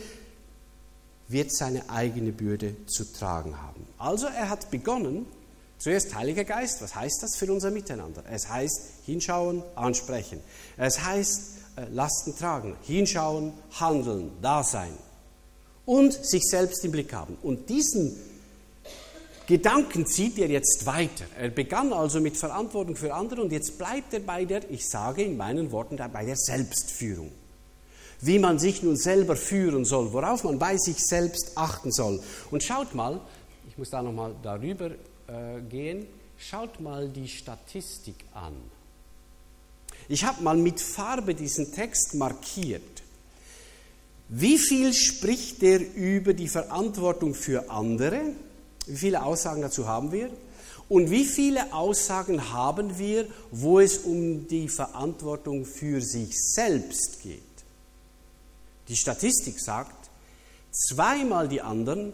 [1.30, 3.86] wird seine eigene Bürde zu tragen haben.
[3.98, 5.26] Also er hat begonnen,
[5.78, 8.24] zuerst Heiliger Geist, was heißt das für unser Miteinander?
[8.30, 10.40] Es heißt hinschauen, ansprechen.
[10.76, 11.42] Es heißt
[11.76, 14.92] äh, Lasten tragen, hinschauen, handeln, da sein
[15.86, 17.36] und sich selbst im Blick haben.
[17.42, 18.16] Und diesen
[19.46, 21.24] Gedanken zieht er jetzt weiter.
[21.36, 25.24] Er begann also mit Verantwortung für andere und jetzt bleibt er bei der, ich sage
[25.24, 27.32] in meinen Worten, bei der Selbstführung.
[28.20, 32.20] Wie man sich nun selber führen soll, worauf man bei sich selbst achten soll.
[32.50, 33.20] Und schaut mal,
[33.68, 36.06] ich muss da nochmal darüber äh, gehen,
[36.36, 38.54] schaut mal die Statistik an.
[40.08, 42.82] Ich habe mal mit Farbe diesen Text markiert.
[44.28, 48.20] Wie viel spricht er über die Verantwortung für andere?
[48.86, 50.30] Wie viele Aussagen dazu haben wir?
[50.88, 57.49] Und wie viele Aussagen haben wir, wo es um die Verantwortung für sich selbst geht?
[58.90, 60.10] Die Statistik sagt,
[60.72, 62.12] zweimal die anderen,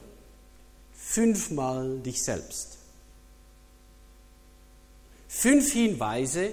[0.92, 2.76] fünfmal dich selbst.
[5.26, 6.50] Fünf Hinweise,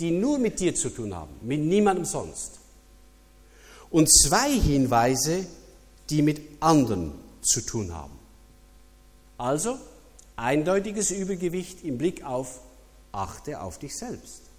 [0.00, 2.58] die nur mit dir zu tun haben, mit niemandem sonst.
[3.90, 5.46] Und zwei Hinweise,
[6.10, 8.18] die mit anderen zu tun haben.
[9.38, 9.78] Also
[10.34, 12.60] eindeutiges Übergewicht im Blick auf,
[13.12, 14.49] achte auf dich selbst.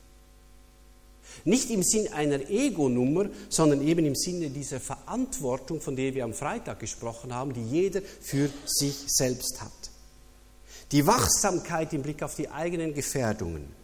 [1.45, 6.33] Nicht im Sinn einer Ego-Nummer, sondern eben im Sinne dieser Verantwortung, von der wir am
[6.33, 9.71] Freitag gesprochen haben, die jeder für sich selbst hat.
[10.91, 13.81] Die Wachsamkeit im Blick auf die eigenen Gefährdungen.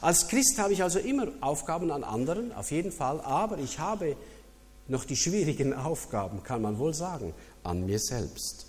[0.00, 4.16] Als Christ habe ich also immer Aufgaben an anderen, auf jeden Fall, aber ich habe
[4.88, 8.66] noch die schwierigen Aufgaben, kann man wohl sagen, an mir selbst.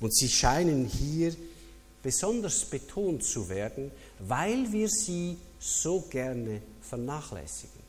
[0.00, 1.34] Und sie scheinen hier
[2.02, 7.82] besonders betont zu werden, weil wir sie so gerne vernachlässigen.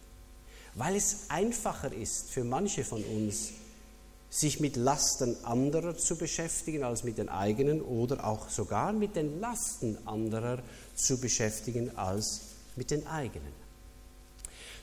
[0.76, 3.52] Weil es einfacher ist für manche von uns,
[4.30, 9.40] sich mit Lasten anderer zu beschäftigen als mit den eigenen oder auch sogar mit den
[9.40, 10.62] Lasten anderer
[10.96, 12.42] zu beschäftigen als
[12.76, 13.54] mit den eigenen.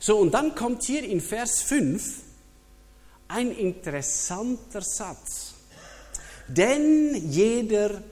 [0.00, 2.22] So, und dann kommt hier in Vers 5
[3.28, 5.55] ein interessanter Satz.
[6.48, 8.02] Denn jeder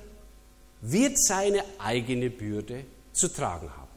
[0.83, 3.89] wird seine eigene Bürde zu tragen haben.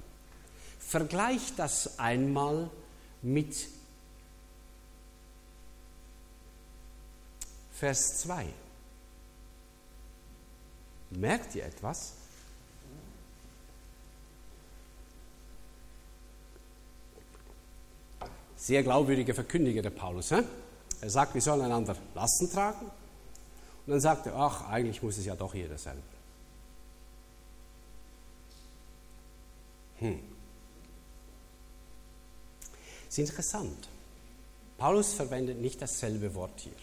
[0.80, 2.70] Vergleicht das einmal
[3.22, 3.68] mit
[7.74, 8.48] Vers 2.
[11.12, 12.14] Merkt ihr etwas?
[18.56, 20.30] Sehr glaubwürdiger Verkündiger der Paulus.
[20.30, 20.42] He?
[21.02, 22.86] Er sagt, wir sollen einander Lasten tragen.
[23.86, 26.13] Und dann sagt er, ach, eigentlich muss es ja doch jeder selber.
[30.04, 30.20] Hm.
[33.06, 33.88] Das ist interessant.
[34.78, 36.74] Paulus verwendet nicht dasselbe Wort hier.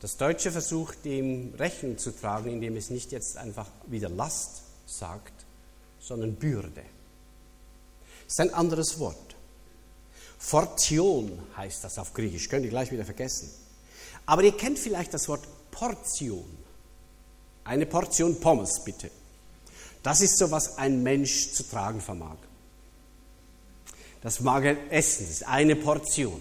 [0.00, 5.32] Das Deutsche versucht dem Rechnung zu tragen, indem es nicht jetzt einfach wieder Last sagt,
[5.98, 6.82] sondern Bürde.
[8.24, 9.36] Das ist ein anderes Wort.
[10.38, 13.50] Fortion heißt das auf Griechisch, könnt ihr gleich wieder vergessen.
[14.26, 16.44] Aber ihr kennt vielleicht das Wort Portion.
[17.64, 19.10] Eine Portion Pommes, bitte.
[20.02, 22.36] Das ist so, was ein Mensch zu tragen vermag.
[24.22, 26.40] Das mag er essen, das ist eine Portion.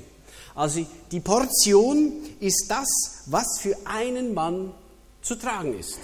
[0.56, 2.88] Also die Portion ist das,
[3.26, 4.74] was für einen Mann
[5.22, 6.00] zu tragen ist.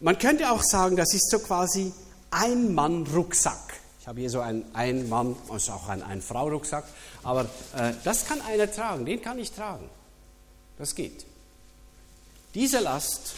[0.00, 1.92] Man könnte auch sagen, das ist so quasi
[2.30, 3.82] ein Mann Rucksack.
[4.02, 6.84] Ich habe hier so einen Ein-Mann, also auch einen Ein-Frau-Rucksack,
[7.22, 7.42] aber
[7.76, 9.88] äh, das kann einer tragen, den kann ich tragen.
[10.76, 11.24] Das geht.
[12.52, 13.34] Diese Last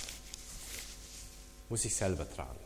[1.69, 2.59] muss ich selber tragen.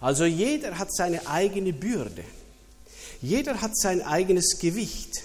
[0.00, 2.24] Also jeder hat seine eigene Bürde.
[3.20, 5.22] Jeder hat sein eigenes Gewicht.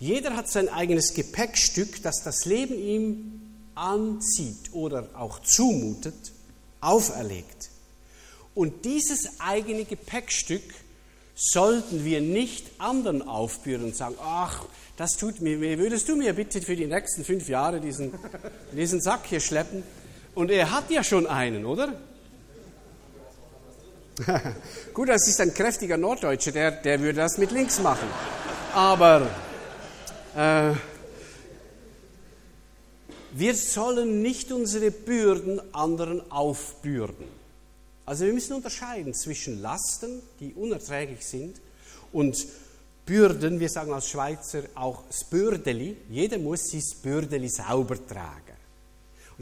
[0.00, 3.40] Jeder hat sein eigenes Gepäckstück, das das Leben ihm
[3.74, 6.32] anzieht oder auch zumutet,
[6.80, 7.70] auferlegt.
[8.54, 10.62] Und dieses eigene Gepäckstück
[11.34, 14.64] sollten wir nicht anderen aufbürden und sagen, ach,
[14.96, 18.12] das tut mir weh, würdest du mir bitte für die nächsten fünf Jahre diesen,
[18.76, 19.82] diesen Sack hier schleppen?
[20.34, 21.94] Und er hat ja schon einen, oder?
[24.94, 28.08] Gut, das ist ein kräftiger Norddeutscher, der, der würde das mit links machen.
[28.74, 29.28] Aber
[30.36, 30.72] äh,
[33.32, 37.26] wir sollen nicht unsere Bürden anderen aufbürden.
[38.04, 41.60] Also wir müssen unterscheiden zwischen Lasten, die unerträglich sind,
[42.12, 42.46] und
[43.06, 45.96] Bürden, wir sagen als Schweizer auch Spürdeli.
[46.10, 48.61] Jeder muss sein Spürdeli sauber tragen.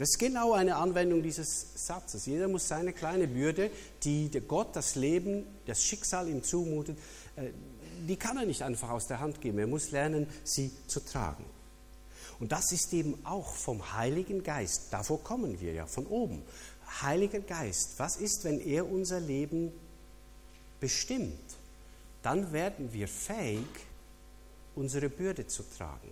[0.01, 2.25] Das ist genau eine Anwendung dieses Satzes.
[2.25, 3.69] Jeder muss seine kleine Bürde,
[4.01, 6.97] die Gott das Leben, das Schicksal ihm zumutet,
[7.35, 7.51] äh,
[8.07, 9.59] die kann er nicht einfach aus der Hand geben.
[9.59, 11.45] Er muss lernen, sie zu tragen.
[12.39, 14.87] Und das ist eben auch vom Heiligen Geist.
[14.89, 16.41] Davor kommen wir ja, von oben.
[17.03, 19.71] Heiliger Geist, was ist, wenn er unser Leben
[20.79, 21.37] bestimmt?
[22.23, 23.67] Dann werden wir fähig,
[24.73, 26.09] unsere Bürde zu tragen.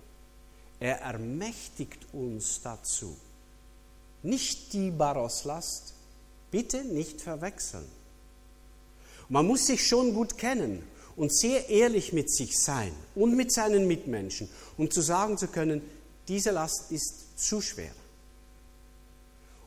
[0.80, 3.18] Er ermächtigt uns dazu.
[4.24, 5.94] Nicht die Baroslast,
[6.52, 7.86] bitte nicht verwechseln.
[9.30, 10.84] Man muss sich schon gut kennen
[11.16, 15.82] und sehr ehrlich mit sich sein und mit seinen Mitmenschen, um zu sagen zu können,
[16.28, 17.92] diese Last ist zu schwer.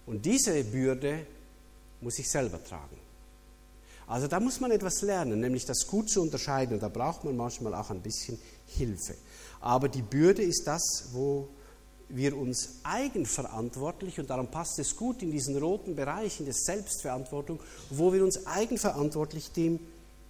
[0.06, 1.26] Und diese Bürde
[2.00, 2.96] muss ich selber tragen.
[4.06, 6.80] Also da muss man etwas lernen, nämlich das gut zu unterscheiden.
[6.80, 9.14] Da braucht man manchmal auch ein bisschen Hilfe.
[9.60, 11.48] Aber die Bürde ist das, wo
[12.14, 17.58] wir uns eigenverantwortlich, und darum passt es gut in diesen roten Bereich, in der Selbstverantwortung,
[17.90, 19.80] wo wir uns eigenverantwortlich dem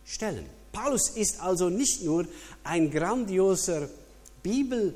[0.05, 0.47] stellen.
[0.73, 2.27] Paulus ist also nicht nur
[2.65, 3.89] ein grandioser
[4.43, 4.95] Bibel-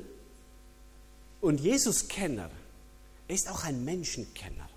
[1.41, 2.49] und Jesus-Kenner,
[3.27, 4.69] er ist auch ein Menschenkenner.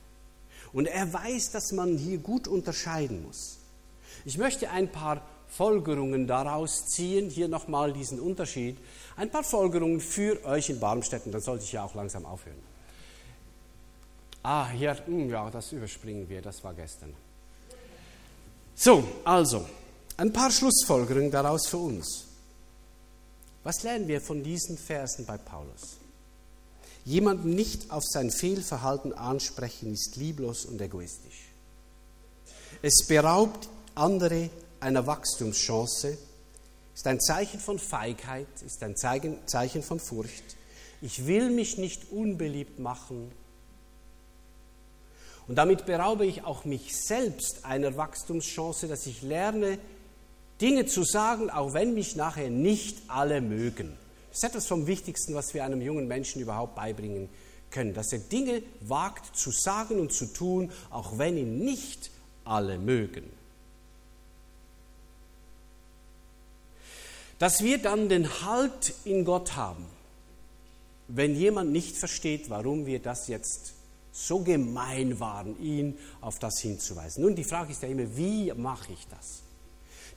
[0.73, 3.59] Und er weiß, dass man hier gut unterscheiden muss.
[4.25, 8.79] Ich möchte ein paar Folgerungen daraus ziehen, hier nochmal diesen Unterschied,
[9.17, 12.59] ein paar Folgerungen für euch in Barmstetten, dann sollte ich ja auch langsam aufhören.
[14.43, 17.13] Ah, hier, hm, ja, das überspringen wir, das war gestern.
[18.75, 19.67] So, also,
[20.17, 22.27] ein paar Schlussfolgerungen daraus für uns.
[23.63, 25.99] Was lernen wir von diesen Versen bei Paulus?
[27.05, 31.49] Jemanden nicht auf sein Fehlverhalten ansprechen ist lieblos und egoistisch.
[32.83, 34.49] Es beraubt andere
[34.81, 36.19] einer Wachstumschance,
[36.95, 40.57] ist ein Zeichen von Feigheit, ist ein Zeichen von Furcht.
[41.01, 43.33] Ich will mich nicht unbeliebt machen.
[45.49, 49.79] Und damit beraube ich auch mich selbst einer Wachstumschance, dass ich lerne,
[50.61, 53.97] Dinge zu sagen, auch wenn mich nachher nicht alle mögen.
[54.29, 57.31] Das ist etwas vom Wichtigsten, was wir einem jungen Menschen überhaupt beibringen
[57.71, 62.11] können, dass er Dinge wagt zu sagen und zu tun, auch wenn ihn nicht
[62.45, 63.40] alle mögen.
[67.41, 69.87] Dass wir dann den Halt in Gott haben,
[71.09, 73.73] wenn jemand nicht versteht, warum wir das jetzt
[74.13, 77.25] so gemein waren, ihn auf das hinzuweisen.
[77.25, 79.43] Nun, die Frage ist ja immer, wie mache ich das?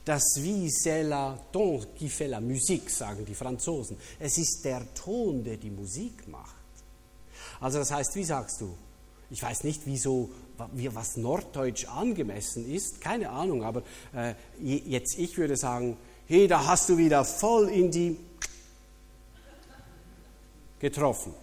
[0.04, 3.96] Das Wie, c'est la ton qui fait la musique, sagen die Franzosen.
[4.20, 6.54] Es ist der Ton, der die Musik macht.
[7.58, 8.76] Also das heißt, wie sagst du?
[9.30, 13.82] Ich weiß nicht, wieso, was Norddeutsch angemessen ist, keine Ahnung, aber
[14.12, 18.16] äh, jetzt ich würde sagen, hey, da hast du wieder voll in die
[20.78, 21.34] getroffen.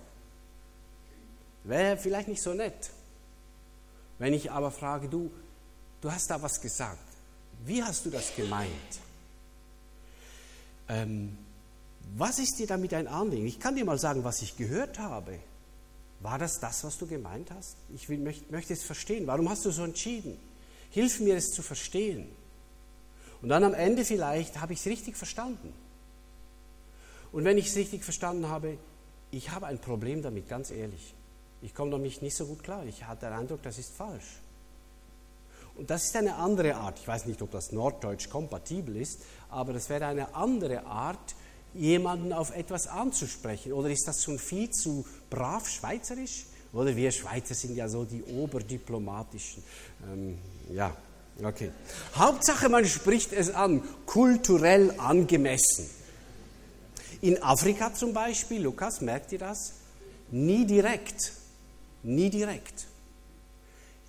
[1.64, 2.92] Wäre vielleicht nicht so nett.
[4.20, 5.32] Wenn ich aber frage, du,
[6.02, 7.00] du hast da was gesagt.
[7.66, 9.00] Wie hast du das gemeint?
[10.90, 11.38] Ähm,
[12.16, 13.48] was ist dir damit ein Anliegen?
[13.48, 15.40] Ich kann dir mal sagen, was ich gehört habe.
[16.20, 17.78] War das das, was du gemeint hast?
[17.96, 19.26] Ich will, möchte, möchte es verstehen.
[19.26, 20.38] Warum hast du so entschieden?
[20.92, 22.28] Hilf mir, es zu verstehen.
[23.42, 25.74] Und dann am Ende vielleicht habe ich es richtig verstanden.
[27.32, 28.78] Und wenn ich es richtig verstanden habe,
[29.32, 31.14] ich habe ein Problem damit, ganz ehrlich.
[31.62, 32.86] Ich komme damit nicht so gut klar.
[32.86, 34.42] Ich hatte den Eindruck, das ist falsch.
[35.76, 37.00] Und das ist eine andere Art.
[37.00, 41.36] Ich weiß nicht, ob das Norddeutsch kompatibel ist, aber das wäre eine andere Art,
[41.74, 43.72] jemanden auf etwas anzusprechen.
[43.72, 46.46] Oder ist das schon viel zu brav schweizerisch?
[46.74, 49.64] Oder wir Schweizer sind ja so die oberdiplomatischen.
[50.12, 50.38] Ähm,
[50.70, 50.96] ja,
[51.44, 51.72] okay.
[52.16, 55.90] Hauptsache, man spricht es an, kulturell angemessen.
[57.22, 59.74] In Afrika zum Beispiel, Lukas, merkt ihr das?
[60.32, 61.34] Nie direkt.
[62.04, 62.88] Nie direkt.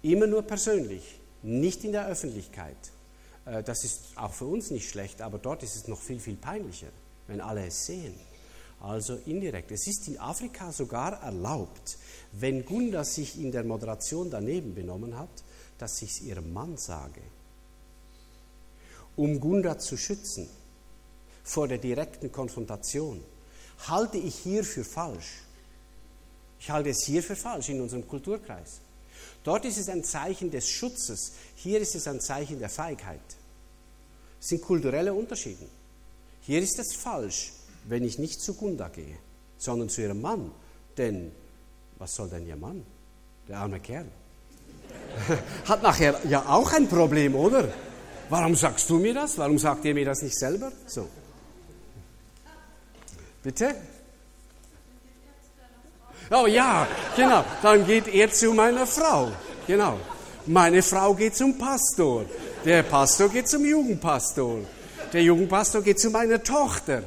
[0.03, 2.77] Immer nur persönlich nicht in der Öffentlichkeit.
[3.45, 6.37] Äh, das ist auch für uns nicht schlecht, aber dort ist es noch viel, viel
[6.37, 6.89] peinlicher,
[7.27, 8.15] wenn alle es sehen.
[8.81, 9.71] Also indirekt.
[9.71, 11.99] Es ist in Afrika sogar erlaubt,
[12.33, 15.31] wenn Gunda sich in der Moderation daneben benommen hat,
[15.83, 17.21] dass ich es ihrem Mann sage.
[19.17, 20.49] Um Gunda zu schützen
[21.43, 23.21] vor der direkten Konfrontation,
[23.89, 25.43] halte ich hier für falsch.
[26.61, 28.79] Ich halte es hier für falsch in unserem Kulturkreis.
[29.43, 33.37] Dort ist es ein Zeichen des Schutzes, hier ist es ein Zeichen der Feigheit.
[34.41, 35.67] Es sind kulturelle Unterschiede.
[36.43, 37.55] Hier ist es falsch,
[37.89, 39.19] wenn ich nicht zu Gunda gehe,
[39.59, 40.53] sondern zu ihrem Mann.
[40.97, 41.33] Denn
[41.99, 42.87] was soll denn ihr Mann?
[43.49, 44.07] Der arme Kerl.
[45.69, 47.69] Hat nachher ja auch ein Problem, oder?
[48.29, 49.37] Warum sagst du mir das?
[49.39, 50.73] Warum sagt ihr mir das nicht selber?
[50.87, 51.09] So.
[53.43, 53.75] Bitte?
[56.31, 57.45] Oh ja, genau.
[57.63, 59.33] Dann geht er zu meiner Frau.
[59.67, 59.99] Genau.
[60.47, 62.25] Meine Frau geht zum Pastor.
[62.65, 64.61] Der Pastor geht zum Jugendpastor.
[65.13, 67.03] Der Jugendpastor geht zu meiner Tochter.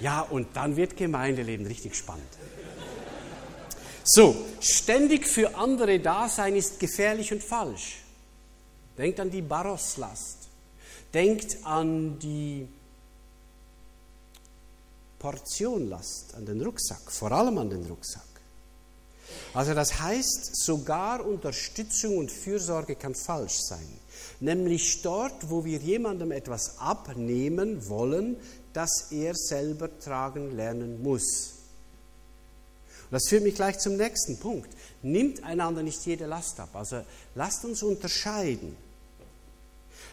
[0.00, 2.39] Ja, und dann wird Gemeindeleben richtig spannend.
[4.04, 7.98] So, ständig für andere da sein ist gefährlich und falsch.
[8.96, 10.48] Denkt an die Baroslast.
[11.12, 12.68] Denkt an die
[15.18, 18.22] Portionlast, an den Rucksack, vor allem an den Rucksack.
[19.52, 23.86] Also das heißt, sogar Unterstützung und Fürsorge kann falsch sein.
[24.40, 28.36] Nämlich dort, wo wir jemandem etwas abnehmen wollen,
[28.72, 31.59] das er selber tragen lernen muss.
[33.10, 34.70] Das führt mich gleich zum nächsten Punkt.
[35.02, 36.70] Nimmt einander nicht jede Last ab.
[36.74, 37.02] Also
[37.34, 38.76] lasst uns unterscheiden.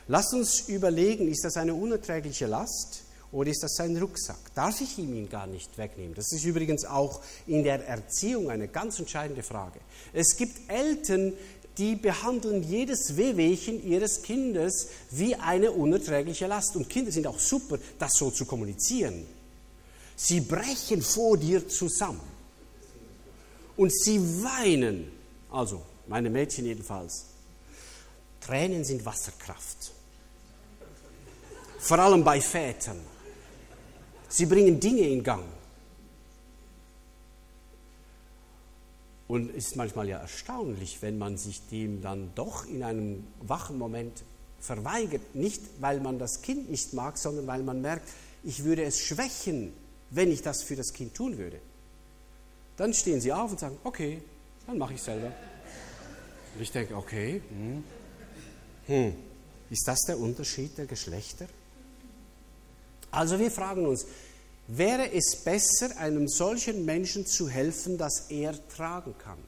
[0.07, 3.03] Lasst uns überlegen, ist das eine unerträgliche Last?
[3.31, 4.53] Oder ist das sein Rucksack?
[4.55, 6.15] Darf ich ihm ihn gar nicht wegnehmen?
[6.15, 9.79] Das ist übrigens auch in der Erziehung eine ganz entscheidende Frage.
[10.13, 11.33] Es gibt Eltern,
[11.77, 16.75] die behandeln jedes Wehwehchen ihres Kindes wie eine unerträgliche Last.
[16.75, 19.25] Und Kinder sind auch super, das so zu kommunizieren.
[20.15, 22.36] Sie brechen vor dir zusammen.
[23.77, 25.11] Und sie weinen.
[25.49, 27.27] Also, meine Mädchen jedenfalls.
[28.41, 29.91] Tränen sind Wasserkraft.
[31.79, 32.99] Vor allem bei Vätern.
[34.29, 35.45] Sie bringen Dinge in Gang.
[39.27, 43.77] Und es ist manchmal ja erstaunlich, wenn man sich dem dann doch in einem wachen
[43.77, 44.23] Moment
[44.59, 45.35] verweigert.
[45.35, 48.07] Nicht, weil man das Kind nicht mag, sondern weil man merkt,
[48.43, 49.73] ich würde es schwächen,
[50.09, 51.59] wenn ich das für das Kind tun würde.
[52.77, 54.21] Dann stehen sie auf und sagen, okay,
[54.65, 55.27] dann mache ich selber.
[56.55, 57.83] Und ich denke, okay, hm,
[58.85, 59.15] hm,
[59.69, 61.47] ist das der Unterschied der Geschlechter?
[63.11, 64.05] Also wir fragen uns,
[64.67, 69.39] wäre es besser, einem solchen Menschen zu helfen, dass er tragen kann?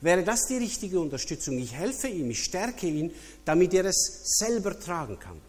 [0.00, 1.58] Wäre das die richtige Unterstützung?
[1.58, 3.12] Ich helfe ihm, ich stärke ihn,
[3.44, 5.40] damit er es selber tragen kann.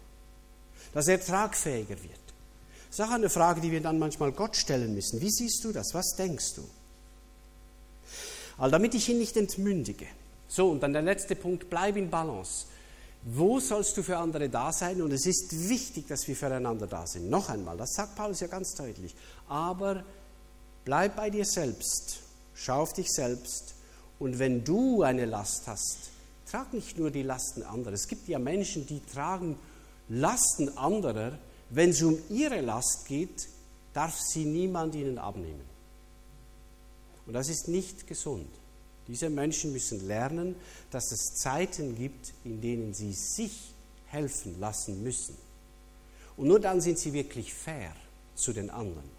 [0.94, 2.27] Dass er tragfähiger wird.
[2.88, 5.20] Das ist auch eine Frage, die wir dann manchmal Gott stellen müssen.
[5.20, 5.94] Wie siehst du das?
[5.94, 6.68] Was denkst du?
[8.56, 10.06] Also damit ich ihn nicht entmündige.
[10.48, 12.66] So, und dann der letzte Punkt, bleib in Balance.
[13.24, 15.02] Wo sollst du für andere da sein?
[15.02, 17.28] Und es ist wichtig, dass wir füreinander da sind.
[17.28, 19.14] Noch einmal, das sagt Paulus ja ganz deutlich.
[19.48, 20.02] Aber
[20.84, 22.20] bleib bei dir selbst.
[22.54, 23.74] Schau auf dich selbst.
[24.18, 26.10] Und wenn du eine Last hast,
[26.50, 27.92] trag nicht nur die Lasten anderer.
[27.92, 29.56] Es gibt ja Menschen, die tragen
[30.08, 31.38] Lasten anderer.
[31.70, 33.48] Wenn es um ihre Last geht,
[33.92, 35.68] darf sie niemand ihnen abnehmen.
[37.26, 38.48] Und das ist nicht gesund.
[39.06, 40.54] Diese Menschen müssen lernen,
[40.90, 43.72] dass es Zeiten gibt, in denen sie sich
[44.06, 45.36] helfen lassen müssen.
[46.36, 47.94] Und nur dann sind sie wirklich fair
[48.34, 49.18] zu den anderen.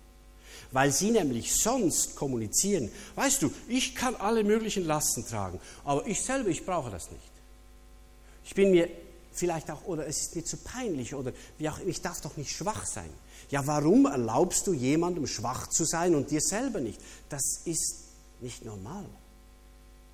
[0.72, 6.22] Weil sie nämlich sonst kommunizieren, weißt du, ich kann alle möglichen Lasten tragen, aber ich
[6.22, 7.32] selber, ich brauche das nicht.
[8.46, 8.90] Ich bin mir
[9.40, 12.52] vielleicht auch, oder es ist mir zu peinlich, oder wie auch, ich darf doch nicht
[12.52, 13.10] schwach sein.
[13.50, 17.00] Ja, warum erlaubst du jemandem schwach zu sein und dir selber nicht?
[17.30, 17.96] Das ist
[18.42, 19.06] nicht normal.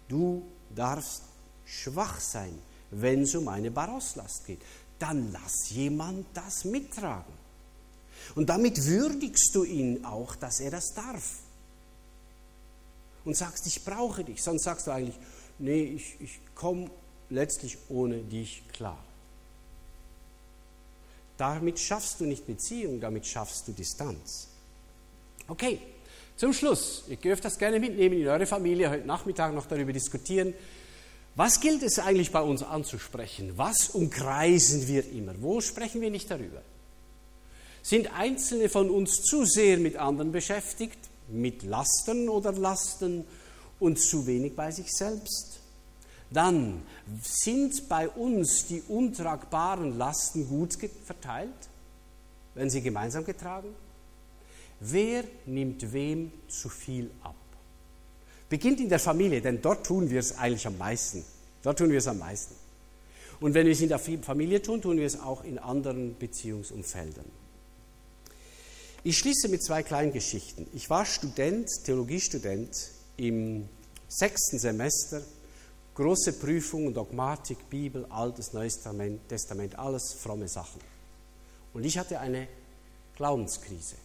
[0.07, 1.23] Du darfst
[1.65, 2.57] schwach sein,
[2.91, 4.61] wenn es um eine Baroslast geht.
[4.99, 7.33] Dann lass jemand das mittragen.
[8.35, 11.39] Und damit würdigst du ihn auch, dass er das darf.
[13.25, 14.41] Und sagst, ich brauche dich.
[14.41, 15.17] Sonst sagst du eigentlich,
[15.57, 16.89] nee, ich, ich komme
[17.29, 19.03] letztlich ohne dich klar.
[21.37, 24.47] Damit schaffst du nicht Beziehung, damit schaffst du Distanz.
[25.47, 25.79] Okay,
[26.37, 30.53] zum Schluss, ihr dürft das gerne mitnehmen in eure Familie, heute Nachmittag noch darüber diskutieren.
[31.35, 33.53] Was gilt es eigentlich bei uns anzusprechen?
[33.57, 35.33] Was umkreisen wir immer?
[35.41, 36.61] Wo sprechen wir nicht darüber?
[37.81, 40.97] Sind Einzelne von uns zu sehr mit anderen beschäftigt,
[41.29, 43.25] mit Lasten oder Lasten
[43.79, 45.59] und zu wenig bei sich selbst?
[46.31, 46.81] Dann
[47.21, 51.69] sind bei uns die untragbaren Lasten gut verteilt,
[52.55, 53.69] wenn sie gemeinsam getragen?
[54.79, 57.35] Wer nimmt wem zu viel ab?
[58.49, 61.23] Beginnt in der Familie, denn dort tun wir es eigentlich am meisten.
[61.63, 62.55] Dort tun wir es am meisten.
[63.39, 67.25] Und wenn wir es in der Familie tun, tun wir es auch in anderen Beziehungsumfeldern.
[69.03, 70.67] Ich schließe mit zwei kleinen Geschichten.
[70.73, 72.75] Ich war Student, Theologiestudent
[73.17, 73.67] im
[74.07, 75.21] sechsten Semester.
[75.95, 78.81] Große Prüfung, Dogmatik, Bibel, Altes, Neues
[79.29, 80.81] Testament, alles fromme Sachen.
[81.73, 82.49] Und ich hatte eine
[83.15, 83.95] Glaubenskrise.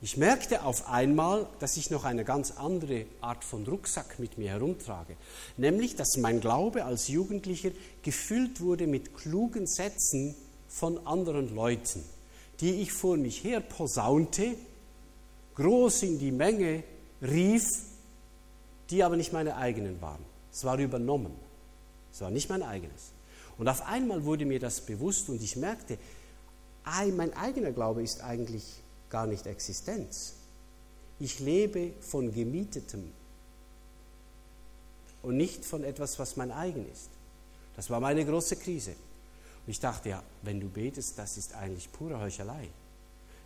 [0.00, 4.50] Ich merkte auf einmal, dass ich noch eine ganz andere Art von Rucksack mit mir
[4.50, 5.16] herumtrage.
[5.58, 7.70] Nämlich, dass mein Glaube als Jugendlicher
[8.02, 10.34] gefüllt wurde mit klugen Sätzen
[10.68, 12.02] von anderen Leuten,
[12.60, 14.54] die ich vor mich her posaunte,
[15.56, 16.84] groß in die Menge
[17.22, 17.64] rief,
[18.90, 20.33] die aber nicht meine eigenen waren.
[20.54, 21.34] Es war übernommen.
[22.12, 23.10] Es war nicht mein eigenes.
[23.58, 25.98] Und auf einmal wurde mir das bewusst und ich merkte,
[27.12, 28.64] mein eigener Glaube ist eigentlich
[29.10, 30.34] gar nicht Existenz.
[31.18, 33.12] Ich lebe von gemietetem
[35.22, 37.08] und nicht von etwas, was mein eigen ist.
[37.74, 38.92] Das war meine große Krise.
[38.92, 42.68] Und ich dachte, ja, wenn du betest, das ist eigentlich pure Heuchelei.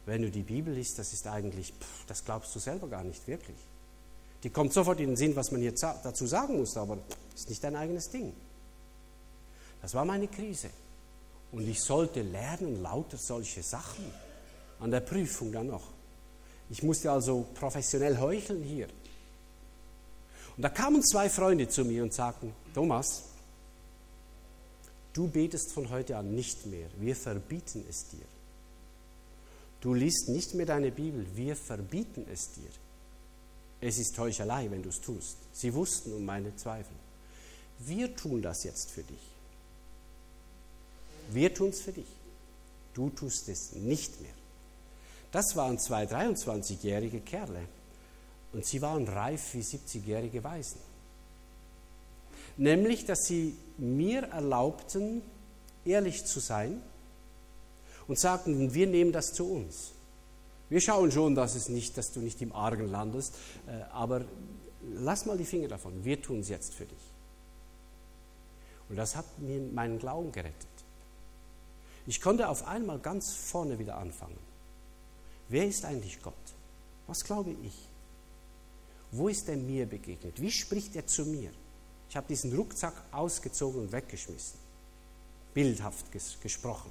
[0.04, 3.26] Wenn du die Bibel liest, das ist eigentlich, pff, das glaubst du selber gar nicht
[3.26, 3.56] wirklich.
[4.42, 6.98] Die kommt sofort in den Sinn, was man hier dazu sagen muss, aber
[7.34, 8.32] ist nicht dein eigenes Ding.
[9.82, 10.70] Das war meine Krise.
[11.50, 14.04] Und ich sollte lernen, lauter solche Sachen.
[14.80, 15.82] An der Prüfung dann noch.
[16.70, 18.88] Ich musste also professionell heucheln hier.
[20.56, 23.24] Und da kamen zwei Freunde zu mir und sagten, Thomas,
[25.12, 28.24] du betest von heute an nicht mehr, wir verbieten es dir.
[29.80, 32.70] Du liest nicht mehr deine Bibel, wir verbieten es dir.
[33.80, 35.36] Es ist Heuchelei, wenn du es tust.
[35.52, 36.94] Sie wussten um meine Zweifel.
[37.78, 39.20] Wir tun das jetzt für dich.
[41.30, 42.08] Wir tun es für dich.
[42.94, 44.32] Du tust es nicht mehr.
[45.30, 47.60] Das waren zwei 23-jährige Kerle
[48.52, 50.80] und sie waren reif wie 70-jährige Waisen.
[52.56, 55.22] Nämlich, dass sie mir erlaubten,
[55.84, 56.82] ehrlich zu sein
[58.08, 59.92] und sagten, wir nehmen das zu uns.
[60.68, 63.34] Wir schauen schon, dass, es nicht, dass du nicht im Argen landest,
[63.66, 64.24] äh, aber
[64.82, 66.04] lass mal die Finger davon.
[66.04, 67.12] Wir tun es jetzt für dich.
[68.88, 70.68] Und das hat mir meinen Glauben gerettet.
[72.06, 74.38] Ich konnte auf einmal ganz vorne wieder anfangen.
[75.48, 76.34] Wer ist eigentlich Gott?
[77.06, 77.88] Was glaube ich?
[79.10, 80.40] Wo ist er mir begegnet?
[80.40, 81.50] Wie spricht er zu mir?
[82.08, 84.58] Ich habe diesen Rucksack ausgezogen und weggeschmissen.
[85.54, 86.90] Bildhaft ges gesprochen.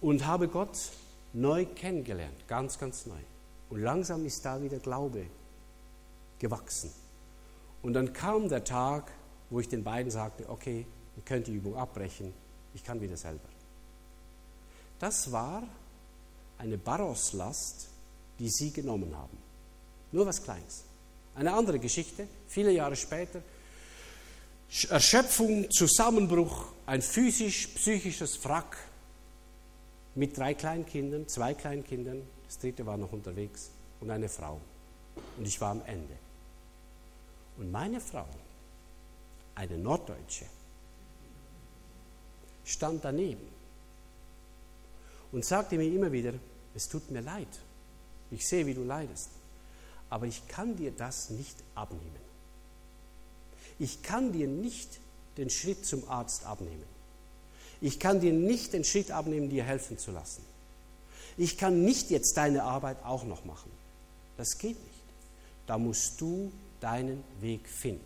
[0.00, 0.76] Und habe Gott
[1.40, 3.20] neu kennengelernt, ganz, ganz neu.
[3.70, 5.26] Und langsam ist da wieder Glaube
[6.38, 6.92] gewachsen.
[7.82, 9.12] Und dann kam der Tag,
[9.50, 10.86] wo ich den beiden sagte, okay,
[11.16, 12.32] ihr könnt die Übung abbrechen,
[12.74, 13.48] ich kann wieder selber.
[14.98, 15.62] Das war
[16.58, 17.88] eine Barroslast,
[18.38, 19.38] die sie genommen haben.
[20.12, 20.84] Nur was Kleines.
[21.34, 23.42] Eine andere Geschichte, viele Jahre später.
[24.90, 28.76] Erschöpfung, Zusammenbruch, ein physisch-psychisches Wrack
[30.18, 34.60] mit drei Kleinkindern, zwei Kleinkindern, das dritte war noch unterwegs und eine Frau.
[35.36, 36.14] Und ich war am Ende.
[37.56, 38.26] Und meine Frau,
[39.54, 40.46] eine Norddeutsche,
[42.64, 43.46] stand daneben
[45.30, 46.34] und sagte mir immer wieder,
[46.74, 47.60] es tut mir leid,
[48.32, 49.30] ich sehe, wie du leidest,
[50.10, 52.28] aber ich kann dir das nicht abnehmen.
[53.78, 54.98] Ich kann dir nicht
[55.36, 56.97] den Schritt zum Arzt abnehmen.
[57.80, 60.42] Ich kann dir nicht den Schritt abnehmen, dir helfen zu lassen.
[61.36, 63.70] Ich kann nicht jetzt deine Arbeit auch noch machen.
[64.36, 65.04] Das geht nicht.
[65.66, 66.50] Da musst du
[66.80, 68.04] deinen Weg finden.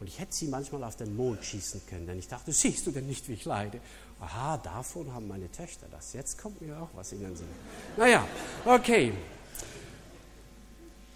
[0.00, 2.92] Und ich hätte sie manchmal auf den Mond schießen können, denn ich dachte, siehst du
[2.92, 3.80] denn nicht, wie ich leide?
[4.20, 6.12] Aha, davon haben meine Töchter das.
[6.12, 7.48] Jetzt kommt mir auch was in den Sinn.
[7.96, 8.26] Naja,
[8.64, 9.12] okay.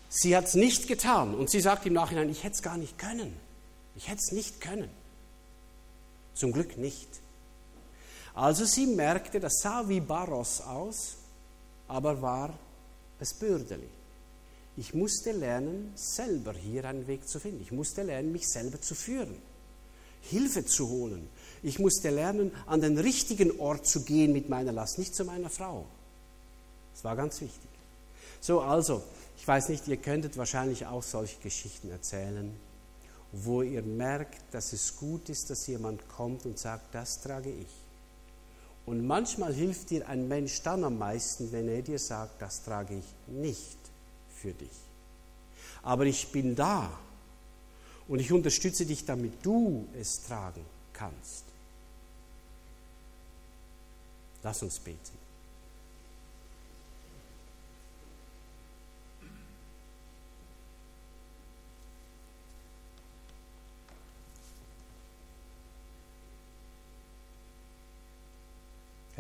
[0.08, 2.98] Sie hat es nicht getan und sie sagt im Nachhinein, ich hätte es gar nicht
[2.98, 3.32] können.
[3.96, 4.90] Ich hätte es nicht können.
[6.34, 7.08] Zum Glück nicht.
[8.35, 11.16] Also sie merkte, das sah wie Barros aus,
[11.89, 12.55] aber war
[13.20, 13.89] es Bürdeli.
[14.76, 17.61] Ich musste lernen, selber hier einen Weg zu finden.
[17.61, 19.37] Ich musste lernen, mich selber zu führen,
[20.22, 21.28] Hilfe zu holen.
[21.62, 25.51] Ich musste lernen, an den richtigen Ort zu gehen mit meiner Last, nicht zu meiner
[25.51, 25.85] Frau.
[26.95, 27.68] Das war ganz wichtig.
[28.41, 29.03] So, also,
[29.37, 32.53] ich weiß nicht, ihr könntet wahrscheinlich auch solche Geschichten erzählen,
[33.33, 37.82] wo ihr merkt, dass es gut ist, dass jemand kommt und sagt, das trage ich.
[38.85, 42.99] Und manchmal hilft dir ein Mensch dann am meisten, wenn er dir sagt, das trage
[42.99, 43.78] ich nicht
[44.35, 44.70] für dich.
[45.83, 46.99] Aber ich bin da
[48.09, 51.45] und ich unterstütze dich, damit du es tragen kannst.
[54.43, 55.22] Lass uns beten.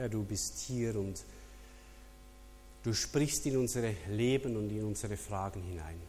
[0.02, 1.24] Herr, du bist hier und
[2.82, 6.00] Du sprichst in unsere Leben und in unsere Fragen hinein.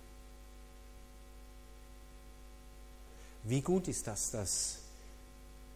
[3.44, 4.80] Wie gut ist das, dass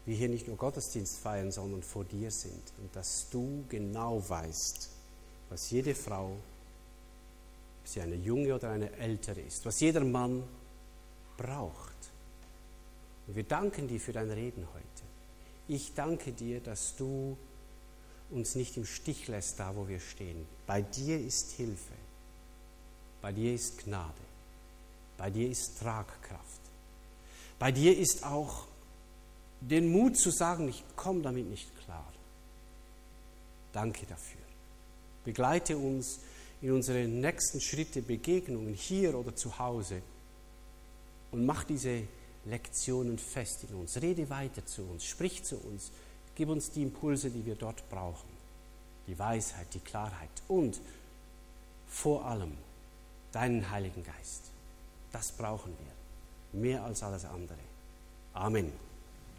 [0.05, 4.89] wir hier nicht nur Gottesdienst feiern, sondern vor dir sind und dass du genau weißt,
[5.49, 10.43] was jede Frau, ob sie eine junge oder eine ältere ist, was jeder Mann
[11.35, 11.93] braucht.
[13.27, 15.03] Und wir danken dir für dein Reden heute.
[15.67, 17.37] Ich danke dir, dass du
[18.29, 20.45] uns nicht im Stich lässt, da wo wir stehen.
[20.65, 21.93] Bei dir ist Hilfe.
[23.21, 24.13] Bei dir ist Gnade.
[25.17, 26.61] Bei dir ist Tragkraft.
[27.59, 28.67] Bei dir ist auch
[29.61, 32.05] den Mut zu sagen, ich komme damit nicht klar.
[33.73, 34.41] Danke dafür.
[35.25, 36.19] Begleite uns
[36.61, 40.01] in unsere nächsten Schritte, Begegnungen hier oder zu Hause
[41.31, 42.03] und mach diese
[42.45, 44.01] Lektionen fest in uns.
[44.01, 45.91] Rede weiter zu uns, sprich zu uns,
[46.37, 48.29] gib uns die Impulse, die wir dort brauchen.
[49.07, 50.79] Die Weisheit, die Klarheit und
[51.87, 52.51] vor allem
[53.31, 54.43] deinen Heiligen Geist.
[55.11, 57.57] Das brauchen wir, mehr als alles andere.
[58.33, 58.71] Amen.